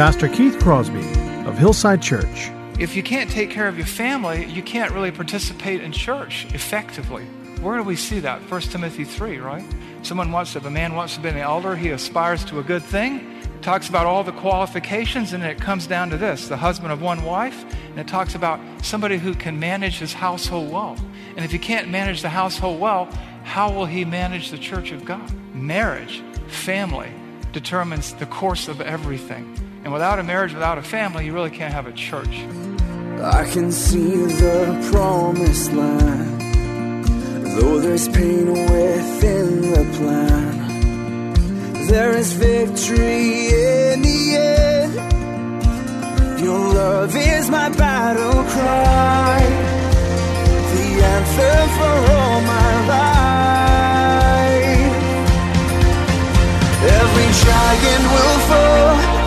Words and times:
Pastor 0.00 0.28
Keith 0.28 0.58
Crosby 0.58 1.06
of 1.44 1.58
Hillside 1.58 2.00
Church. 2.00 2.50
If 2.78 2.96
you 2.96 3.02
can't 3.02 3.30
take 3.30 3.50
care 3.50 3.68
of 3.68 3.76
your 3.76 3.86
family, 3.86 4.46
you 4.46 4.62
can't 4.62 4.92
really 4.92 5.10
participate 5.10 5.82
in 5.82 5.92
church 5.92 6.46
effectively. 6.54 7.24
Where 7.60 7.76
do 7.76 7.82
we 7.82 7.96
see 7.96 8.18
that? 8.20 8.40
1 8.50 8.60
Timothy 8.62 9.04
3, 9.04 9.36
right? 9.40 9.62
Someone 10.00 10.32
wants 10.32 10.54
to, 10.54 10.58
if 10.60 10.64
a 10.64 10.70
man 10.70 10.94
wants 10.94 11.16
to 11.16 11.20
be 11.20 11.28
an 11.28 11.36
elder, 11.36 11.76
he 11.76 11.90
aspires 11.90 12.46
to 12.46 12.60
a 12.60 12.62
good 12.62 12.82
thing. 12.82 13.42
It 13.42 13.60
talks 13.60 13.90
about 13.90 14.06
all 14.06 14.24
the 14.24 14.32
qualifications, 14.32 15.34
and 15.34 15.44
it 15.44 15.60
comes 15.60 15.86
down 15.86 16.08
to 16.08 16.16
this 16.16 16.48
the 16.48 16.56
husband 16.56 16.92
of 16.92 17.02
one 17.02 17.22
wife, 17.22 17.62
and 17.90 17.98
it 17.98 18.08
talks 18.08 18.34
about 18.34 18.58
somebody 18.82 19.18
who 19.18 19.34
can 19.34 19.60
manage 19.60 19.98
his 19.98 20.14
household 20.14 20.72
well. 20.72 20.96
And 21.36 21.44
if 21.44 21.50
he 21.50 21.58
can't 21.58 21.90
manage 21.90 22.22
the 22.22 22.30
household 22.30 22.80
well, 22.80 23.04
how 23.44 23.70
will 23.70 23.84
he 23.84 24.06
manage 24.06 24.50
the 24.50 24.56
church 24.56 24.92
of 24.92 25.04
God? 25.04 25.30
Marriage, 25.54 26.22
family, 26.46 27.12
determines 27.52 28.14
the 28.14 28.24
course 28.24 28.66
of 28.66 28.80
everything. 28.80 29.69
And 29.82 29.92
without 29.92 30.18
a 30.18 30.22
marriage, 30.22 30.52
without 30.52 30.78
a 30.78 30.82
family, 30.82 31.24
you 31.26 31.32
really 31.32 31.50
can't 31.50 31.72
have 31.72 31.86
a 31.86 31.92
church. 31.92 32.44
I 33.22 33.44
can 33.50 33.72
see 33.72 34.14
the 34.14 34.90
promised 34.92 35.72
land, 35.72 36.40
though 37.56 37.80
there's 37.80 38.08
pain 38.08 38.52
within 38.52 39.60
the 39.72 39.84
plan. 39.96 40.58
There 41.86 42.16
is 42.16 42.32
victory 42.34 43.48
in 43.48 44.02
the 44.02 44.36
end. 44.36 44.94
Your 46.40 46.58
love 46.72 47.14
is 47.16 47.50
my 47.50 47.68
battle 47.70 48.44
cry, 48.44 49.40
the 50.74 51.02
answer 51.04 51.68
for 51.76 51.96
all 52.14 52.40
my 52.42 52.72
life. 52.88 53.30
Every 56.82 57.28
giant 57.44 58.04
will 58.14 58.38
fall, 58.48 59.19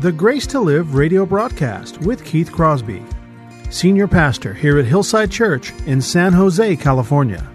the 0.00 0.10
Grace 0.10 0.46
to 0.46 0.58
Live 0.58 0.94
radio 0.94 1.26
broadcast 1.26 1.98
with 1.98 2.24
Keith 2.24 2.50
Crosby, 2.50 3.04
Senior 3.68 4.08
Pastor 4.08 4.54
here 4.54 4.78
at 4.78 4.86
Hillside 4.86 5.30
Church 5.30 5.74
in 5.84 6.00
San 6.00 6.32
Jose, 6.32 6.76
California. 6.76 7.46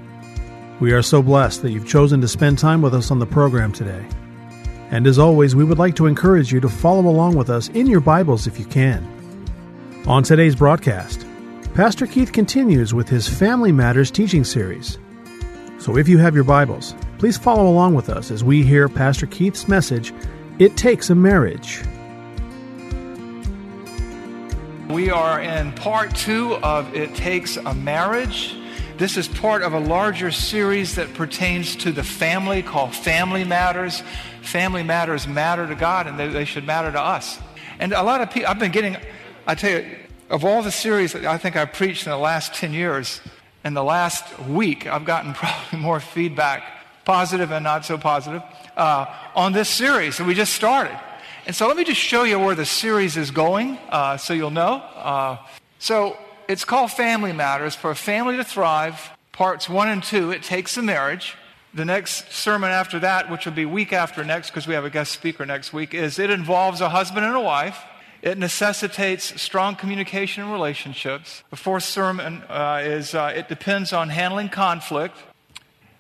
We 0.80 0.94
are 0.94 1.02
so 1.02 1.24
blessed 1.24 1.64
that 1.64 1.72
you've 1.72 1.88
chosen 1.88 2.22
to 2.22 2.28
spend 2.28 2.60
time 2.60 2.84
with 2.84 2.94
us 2.94 3.10
on 3.10 3.18
the 3.18 3.26
program 3.26 3.72
today. 3.72 4.08
And 4.92 5.08
as 5.08 5.18
always, 5.18 5.56
we 5.56 5.64
would 5.64 5.80
like 5.80 5.96
to 5.96 6.06
encourage 6.06 6.54
you 6.54 6.60
to 6.60 6.70
follow 6.70 7.08
along 7.08 7.36
with 7.36 7.50
us 7.50 7.70
in 7.70 7.88
your 7.88 8.00
Bibles 8.00 8.46
if 8.46 8.60
you 8.60 8.66
can. 8.66 9.04
On 10.06 10.22
today's 10.22 10.56
broadcast, 10.56 11.26
Pastor 11.74 12.06
Keith 12.06 12.32
continues 12.32 12.94
with 12.94 13.10
his 13.10 13.28
Family 13.28 13.72
Matters 13.72 14.12
teaching 14.12 14.44
series. 14.44 15.00
So 15.80 15.98
if 15.98 16.08
you 16.08 16.20
have 16.20 16.36
your 16.36 16.44
Bibles, 16.44 16.94
please 17.18 17.40
follow 17.40 17.68
along 17.68 17.96
with 17.96 18.08
us 18.08 18.30
as 18.30 18.44
we 18.44 18.62
hear 18.62 18.88
Pastor 18.88 19.26
Keith's 19.26 19.68
message, 19.68 20.14
It 20.60 20.78
Takes 20.78 21.10
a 21.10 21.16
Marriage. 21.16 21.82
We 24.90 25.10
are 25.10 25.42
in 25.42 25.72
part 25.72 26.16
two 26.16 26.58
of 26.58 26.94
It 26.94 27.16
Takes 27.16 27.58
a 27.58 27.74
Marriage. 27.74 28.56
This 29.00 29.18
is 29.18 29.28
part 29.28 29.64
of 29.64 29.74
a 29.74 29.80
larger 29.80 30.30
series 30.30 30.94
that 30.96 31.12
pertains 31.16 31.76
to 31.78 31.92
the 31.92 32.04
family 32.04 32.62
called 32.62 32.94
Family 32.94 33.44
Matters. 33.44 34.04
Family 34.44 34.84
matters 34.84 35.28
matter 35.28 35.66
to 35.66 35.74
God 35.74 36.06
and 36.06 36.20
they, 36.20 36.28
they 36.28 36.46
should 36.46 36.68
matter 36.68 36.92
to 36.92 37.02
us. 37.02 37.40
And 37.80 37.94
a 37.94 38.04
lot 38.04 38.22
of 38.22 38.30
people, 38.30 38.48
I've 38.48 38.60
been 38.60 38.72
getting, 38.72 38.96
I 39.48 39.56
tell 39.56 39.82
you, 39.82 39.98
of 40.30 40.46
all 40.46 40.62
the 40.62 40.72
series 40.72 41.14
that 41.14 41.26
I 41.26 41.40
think 41.40 41.56
I've 41.56 41.74
preached 41.74 42.06
in 42.06 42.12
the 42.12 42.18
last 42.20 42.54
10 42.54 42.72
years, 42.72 43.22
in 43.64 43.74
the 43.74 43.84
last 43.84 44.40
week, 44.42 44.86
I've 44.86 45.06
gotten 45.06 45.34
probably 45.36 45.80
more 45.80 46.00
feedback, 46.00 46.64
positive 47.06 47.52
and 47.52 47.64
not 47.64 47.86
so 47.86 47.98
positive, 47.98 48.44
uh, 48.78 49.08
on 49.34 49.52
this 49.52 49.68
series 49.68 50.20
that 50.20 50.28
we 50.28 50.36
just 50.36 50.54
started. 50.54 51.00
And 51.46 51.56
so 51.56 51.68
let 51.68 51.78
me 51.78 51.84
just 51.84 52.02
show 52.02 52.24
you 52.24 52.40
where 52.40 52.56
the 52.56 52.66
series 52.66 53.18
is 53.18 53.30
going 53.30 53.78
uh, 53.90 54.18
so 54.18 54.34
you'll 54.34 54.50
know. 54.50 54.78
Uh, 54.96 55.38
so 55.78 56.18
it's 56.48 56.66
called 56.66 56.92
Family 56.92 57.34
Matters 57.34 57.76
for 57.76 57.92
a 57.92 57.96
family 57.96 58.36
to 58.38 58.44
thrive, 58.44 59.12
parts 59.32 59.70
one 59.70 59.88
and 59.88 60.04
two. 60.04 60.32
It 60.32 60.42
takes 60.42 60.76
a 60.76 60.82
marriage. 60.82 61.36
The 61.72 61.86
next 61.86 62.32
sermon 62.32 62.72
after 62.72 63.00
that, 63.02 63.30
which 63.30 63.46
will 63.46 63.54
be 63.54 63.66
week 63.66 63.94
after 63.94 64.24
next 64.24 64.50
because 64.50 64.66
we 64.66 64.74
have 64.74 64.86
a 64.86 64.90
guest 64.90 65.12
speaker 65.12 65.46
next 65.46 65.72
week, 65.72 65.94
is 65.94 66.18
it 66.18 66.32
involves 66.32 66.82
a 66.82 66.90
husband 66.90 67.28
and 67.28 67.36
a 67.36 67.42
wife. 67.42 67.84
It 68.24 68.40
necessitates 68.40 69.40
strong 69.40 69.76
communication 69.76 70.42
and 70.42 70.52
relationships. 70.52 71.44
The 71.52 71.58
fourth 71.58 71.84
sermon 71.84 72.42
uh, 72.50 72.82
is 72.84 73.14
uh, 73.14 73.34
it 73.36 73.50
depends 73.50 73.94
on 73.94 74.10
handling 74.10 74.50
conflict. 74.50 75.18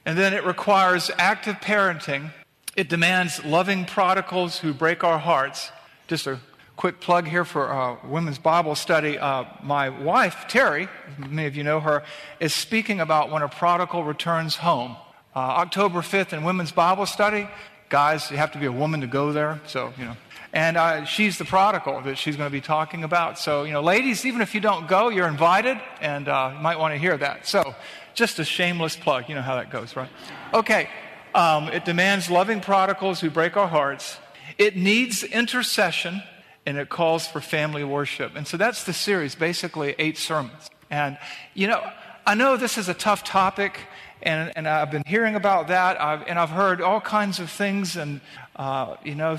And 0.07 0.17
then 0.17 0.33
it 0.33 0.44
requires 0.44 1.12
active 1.19 1.57
parenting 1.57 2.31
it 2.75 2.90
demands 2.90 3.44
loving 3.46 3.86
prodigals 3.86 4.59
who 4.59 4.74
break 4.74 5.03
our 5.03 5.18
hearts. 5.18 5.72
Just 6.08 6.28
a 6.28 6.40
quick 6.75 7.00
plug 7.00 7.25
here 7.25 7.46
for 7.46 7.72
uh, 7.72 7.97
women's 8.06 8.38
Bible 8.38 8.75
study. 8.75 9.18
Uh, 9.18 9.46
my 9.63 9.90
wife, 9.90 10.46
Terry, 10.50 10.90
many 11.18 11.47
of 11.47 11.56
you 11.56 11.63
know 11.63 11.80
her, 11.80 12.03
is 12.40 12.53
speaking 12.53 13.00
about 13.00 13.31
when 13.31 13.41
a 13.41 13.47
prodigal 13.47 14.03
returns 14.03 14.58
home. 14.58 14.97
Uh, 15.36 15.40
October 15.40 16.02
5th 16.02 16.34
in 16.34 16.44
women's 16.44 16.72
Bible 16.72 17.06
study. 17.06 17.47
Guys, 17.88 18.30
you 18.30 18.38
have 18.38 18.52
to 18.52 18.58
be 18.58 18.66
a 18.66 18.72
woman 18.72 19.02
to 19.02 19.07
go 19.07 19.31
there, 19.31 19.62
so, 19.68 19.94
you 19.97 20.06
know. 20.06 20.18
And 20.52 20.78
uh, 20.78 21.06
she's 21.06 21.38
the 21.38 21.46
prodigal 21.46 22.02
that 22.02 22.18
she's 22.18 22.36
going 22.36 22.47
to 22.47 22.52
be 22.52 22.62
talking 22.62 23.03
about. 23.03 23.38
So, 23.38 23.63
you 23.63 23.74
know, 23.74 23.81
ladies, 23.81 24.25
even 24.25 24.42
if 24.42 24.56
you 24.56 24.62
don't 24.62 24.88
go, 24.88 25.09
you're 25.09 25.28
invited, 25.28 25.78
and 26.02 26.28
uh, 26.28 26.53
you 26.56 26.62
might 26.62 26.80
want 26.80 26.94
to 26.94 26.97
hear 26.97 27.18
that. 27.18 27.46
So, 27.46 27.75
just 28.13 28.40
a 28.40 28.46
shameless 28.46 28.96
plug. 28.96 29.28
You 29.28 29.36
know 29.36 29.42
how 29.42 29.56
that 29.56 29.69
goes, 29.69 29.96
right? 29.96 30.09
Okay, 30.53 30.90
um, 31.35 31.68
it 31.68 31.85
demands 31.85 32.31
loving 32.31 32.62
prodigals 32.62 33.19
who 33.19 33.29
break 33.29 33.57
our 33.57 33.68
hearts. 33.68 34.18
It 34.57 34.78
needs 34.78 35.22
intercession, 35.22 36.23
and 36.66 36.78
it 36.78 36.90
calls 36.90 37.28
for 37.28 37.41
family 37.41 37.84
worship. 37.84 38.35
And 38.35 38.47
so 38.47 38.57
that's 38.57 38.85
the 38.85 38.94
series, 38.94 39.35
basically 39.35 39.95
eight 40.00 40.18
sermons. 40.18 40.69
And, 40.90 41.18
you 41.53 41.68
know, 41.68 41.84
I 42.25 42.35
know 42.35 42.57
this 42.57 42.78
is 42.78 42.88
a 42.88 42.94
tough 42.94 43.24
topic, 43.24 43.81
and, 44.24 44.51
and 44.56 44.66
I've 44.68 44.90
been 44.90 45.03
hearing 45.06 45.35
about 45.35 45.68
that, 45.68 46.01
I've, 46.01 46.25
and 46.28 46.40
I've 46.40 46.50
heard 46.50 46.81
all 46.81 47.01
kinds 47.01 47.40
of 47.40 47.51
things, 47.51 47.97
and, 47.97 48.22
uh, 48.56 48.95
you 49.03 49.13
know, 49.13 49.38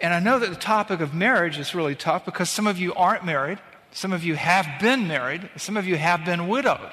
and 0.00 0.12
I 0.12 0.20
know 0.20 0.38
that 0.38 0.50
the 0.50 0.56
topic 0.56 1.00
of 1.00 1.14
marriage 1.14 1.56
is 1.58 1.74
really 1.74 1.94
tough 1.94 2.24
because 2.24 2.50
some 2.50 2.66
of 2.66 2.78
you 2.78 2.92
aren't 2.94 3.24
married, 3.24 3.58
some 3.92 4.12
of 4.12 4.24
you 4.24 4.34
have 4.34 4.66
been 4.80 5.06
married, 5.06 5.48
some 5.56 5.76
of 5.76 5.86
you 5.86 5.96
have 5.96 6.24
been 6.24 6.48
widowed. 6.48 6.90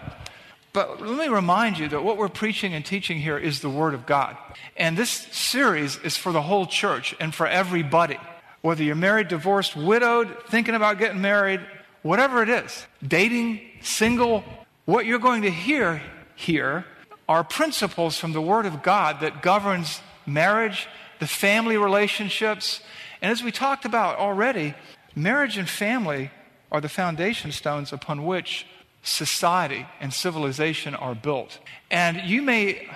But 0.76 1.02
let 1.02 1.18
me 1.18 1.34
remind 1.34 1.80
you 1.80 1.88
that 1.88 2.04
what 2.04 2.18
we're 2.18 2.28
preaching 2.28 2.74
and 2.74 2.86
teaching 2.86 3.18
here 3.18 3.38
is 3.38 3.62
the 3.62 3.70
Word 3.70 3.94
of 3.94 4.06
God. 4.06 4.36
And 4.76 4.98
this 4.98 5.10
series 5.10 5.98
is 6.00 6.18
for 6.18 6.34
the 6.34 6.42
whole 6.42 6.66
church 6.66 7.16
and 7.18 7.34
for 7.34 7.48
everybody. 7.48 8.20
Whether 8.62 8.84
you're 8.84 8.94
married, 8.94 9.30
divorced, 9.30 9.78
widowed, 9.78 10.36
thinking 10.50 10.76
about 10.76 11.00
getting 11.00 11.22
married, 11.22 11.62
whatever 12.02 12.44
it 12.44 12.50
is, 12.50 12.88
dating, 13.02 13.62
single, 13.80 14.44
what 14.84 15.06
you're 15.06 15.18
going 15.18 15.44
to 15.44 15.50
hear 15.50 16.02
here 16.36 16.84
are 17.30 17.46
principles 17.46 18.18
from 18.18 18.34
the 18.34 18.42
Word 18.42 18.66
of 18.66 18.84
God 18.84 19.22
that 19.22 19.42
governs 19.42 20.02
marriage, 20.26 20.90
the 21.22 21.28
family 21.28 21.78
relationships. 21.78 22.82
And 23.22 23.32
as 23.32 23.42
we 23.42 23.54
talked 23.54 23.86
about 23.86 24.20
already, 24.20 24.76
marriage 25.16 25.58
and 25.58 25.70
family 25.70 26.32
are 26.70 26.82
the 26.82 26.90
foundation 26.90 27.54
stones 27.54 27.94
upon 27.94 28.26
which 28.26 28.66
society 29.06 29.86
and 30.02 30.12
civilization 30.12 30.96
are 30.96 31.16
built. 31.16 31.60
And 31.92 32.22
you 32.22 32.42
may, 32.42 32.90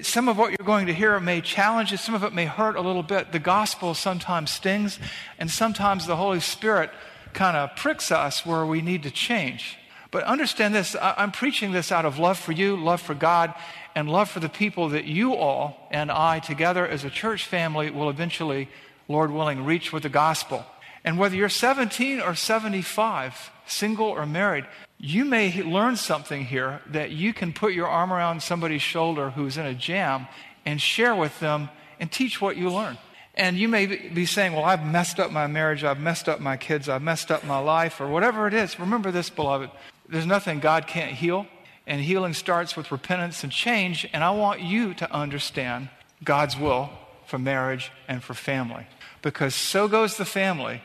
some 0.00 0.28
of 0.28 0.38
what 0.38 0.50
you're 0.50 0.66
going 0.66 0.86
to 0.86 0.94
hear 0.94 1.18
may 1.20 1.40
challenge 1.40 1.90
you, 1.90 1.96
some 1.96 2.14
of 2.14 2.22
it 2.22 2.32
may 2.32 2.46
hurt 2.46 2.76
a 2.76 2.80
little 2.80 3.02
bit. 3.02 3.32
The 3.32 3.40
gospel 3.40 3.92
sometimes 3.92 4.50
stings, 4.50 4.98
and 5.38 5.50
sometimes 5.50 6.06
the 6.06 6.16
Holy 6.16 6.40
Spirit 6.40 6.90
kind 7.34 7.56
of 7.56 7.76
pricks 7.76 8.10
us 8.10 8.46
where 8.46 8.64
we 8.64 8.80
need 8.80 9.02
to 9.02 9.10
change. 9.10 9.76
But 10.12 10.22
understand 10.22 10.74
this 10.74 10.96
I'm 11.00 11.32
preaching 11.32 11.72
this 11.72 11.90
out 11.90 12.06
of 12.06 12.18
love 12.18 12.38
for 12.38 12.52
you, 12.52 12.76
love 12.76 13.02
for 13.02 13.14
God, 13.14 13.52
and 13.94 14.08
love 14.08 14.30
for 14.30 14.40
the 14.40 14.48
people 14.48 14.90
that 14.90 15.04
you 15.04 15.34
all 15.34 15.88
and 15.90 16.12
I 16.12 16.38
together 16.38 16.86
as 16.86 17.04
a 17.04 17.10
church 17.10 17.44
family 17.44 17.90
will 17.90 18.08
eventually, 18.08 18.68
Lord 19.08 19.32
willing, 19.32 19.64
reach 19.64 19.92
with 19.92 20.04
the 20.04 20.08
gospel. 20.08 20.64
And 21.04 21.18
whether 21.18 21.36
you're 21.36 21.48
17 21.48 22.20
or 22.20 22.34
75, 22.34 23.50
single 23.66 24.06
or 24.06 24.26
married, 24.26 24.66
you 24.98 25.24
may 25.24 25.62
learn 25.62 25.96
something 25.96 26.44
here 26.44 26.80
that 26.86 27.10
you 27.10 27.34
can 27.34 27.52
put 27.52 27.74
your 27.74 27.86
arm 27.86 28.12
around 28.12 28.42
somebody's 28.42 28.82
shoulder 28.82 29.30
who's 29.30 29.58
in 29.58 29.66
a 29.66 29.74
jam 29.74 30.26
and 30.64 30.80
share 30.80 31.14
with 31.14 31.38
them 31.40 31.68
and 32.00 32.10
teach 32.10 32.40
what 32.40 32.56
you 32.56 32.70
learn. 32.70 32.98
And 33.34 33.58
you 33.58 33.68
may 33.68 33.86
be 33.86 34.24
saying, 34.24 34.54
Well, 34.54 34.64
I've 34.64 34.84
messed 34.84 35.20
up 35.20 35.30
my 35.30 35.46
marriage, 35.46 35.84
I've 35.84 36.00
messed 36.00 36.28
up 36.28 36.40
my 36.40 36.56
kids, 36.56 36.88
I've 36.88 37.02
messed 37.02 37.30
up 37.30 37.44
my 37.44 37.58
life, 37.58 38.00
or 38.00 38.08
whatever 38.08 38.46
it 38.46 38.54
is. 38.54 38.80
Remember 38.80 39.10
this, 39.10 39.28
beloved. 39.28 39.70
There's 40.08 40.26
nothing 40.26 40.60
God 40.60 40.86
can't 40.86 41.12
heal. 41.12 41.46
And 41.86 42.00
healing 42.00 42.34
starts 42.34 42.76
with 42.76 42.90
repentance 42.90 43.44
and 43.44 43.52
change. 43.52 44.08
And 44.12 44.24
I 44.24 44.30
want 44.30 44.60
you 44.60 44.94
to 44.94 45.12
understand 45.12 45.90
God's 46.24 46.58
will 46.58 46.90
for 47.26 47.38
marriage 47.38 47.92
and 48.08 48.22
for 48.22 48.34
family. 48.34 48.86
Because 49.22 49.54
so 49.54 49.86
goes 49.86 50.16
the 50.16 50.24
family, 50.24 50.82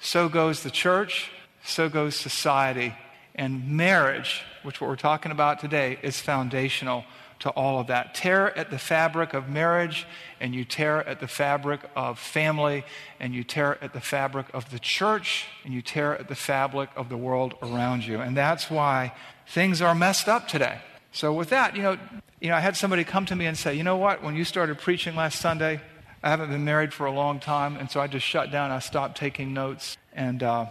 so 0.00 0.28
goes 0.28 0.62
the 0.62 0.70
church, 0.70 1.30
so 1.64 1.88
goes 1.88 2.16
society. 2.16 2.94
And 3.40 3.66
marriage, 3.70 4.42
which 4.64 4.82
what 4.82 4.88
we're 4.88 4.96
talking 4.96 5.32
about 5.32 5.60
today, 5.60 5.98
is 6.02 6.20
foundational 6.20 7.04
to 7.38 7.48
all 7.48 7.80
of 7.80 7.86
that. 7.86 8.14
Tear 8.14 8.54
at 8.56 8.68
the 8.68 8.78
fabric 8.78 9.32
of 9.32 9.48
marriage, 9.48 10.06
and 10.40 10.54
you 10.54 10.62
tear 10.62 11.02
at 11.08 11.20
the 11.20 11.26
fabric 11.26 11.80
of 11.96 12.18
family, 12.18 12.84
and 13.18 13.34
you 13.34 13.42
tear 13.42 13.82
at 13.82 13.94
the 13.94 14.00
fabric 14.00 14.48
of 14.52 14.70
the 14.70 14.78
church, 14.78 15.46
and 15.64 15.72
you 15.72 15.80
tear 15.80 16.18
at 16.18 16.28
the 16.28 16.34
fabric 16.34 16.90
of 16.96 17.08
the 17.08 17.16
world 17.16 17.54
around 17.62 18.04
you. 18.04 18.20
And 18.20 18.36
that's 18.36 18.70
why 18.70 19.14
things 19.46 19.80
are 19.80 19.94
messed 19.94 20.28
up 20.28 20.46
today. 20.46 20.82
So 21.12 21.32
with 21.32 21.48
that, 21.48 21.74
you 21.74 21.82
know, 21.82 21.96
you 22.40 22.50
know, 22.50 22.56
I 22.56 22.60
had 22.60 22.76
somebody 22.76 23.04
come 23.04 23.24
to 23.24 23.34
me 23.34 23.46
and 23.46 23.56
say, 23.56 23.74
you 23.74 23.84
know 23.84 23.96
what, 23.96 24.22
when 24.22 24.36
you 24.36 24.44
started 24.44 24.76
preaching 24.80 25.16
last 25.16 25.40
Sunday, 25.40 25.80
I 26.22 26.28
haven't 26.28 26.50
been 26.50 26.66
married 26.66 26.92
for 26.92 27.06
a 27.06 27.12
long 27.12 27.40
time, 27.40 27.76
and 27.76 27.90
so 27.90 28.02
I 28.02 28.06
just 28.06 28.26
shut 28.26 28.50
down. 28.52 28.70
I 28.70 28.80
stopped 28.80 29.16
taking 29.16 29.54
notes, 29.54 29.96
and 30.12 30.42
uh, 30.42 30.66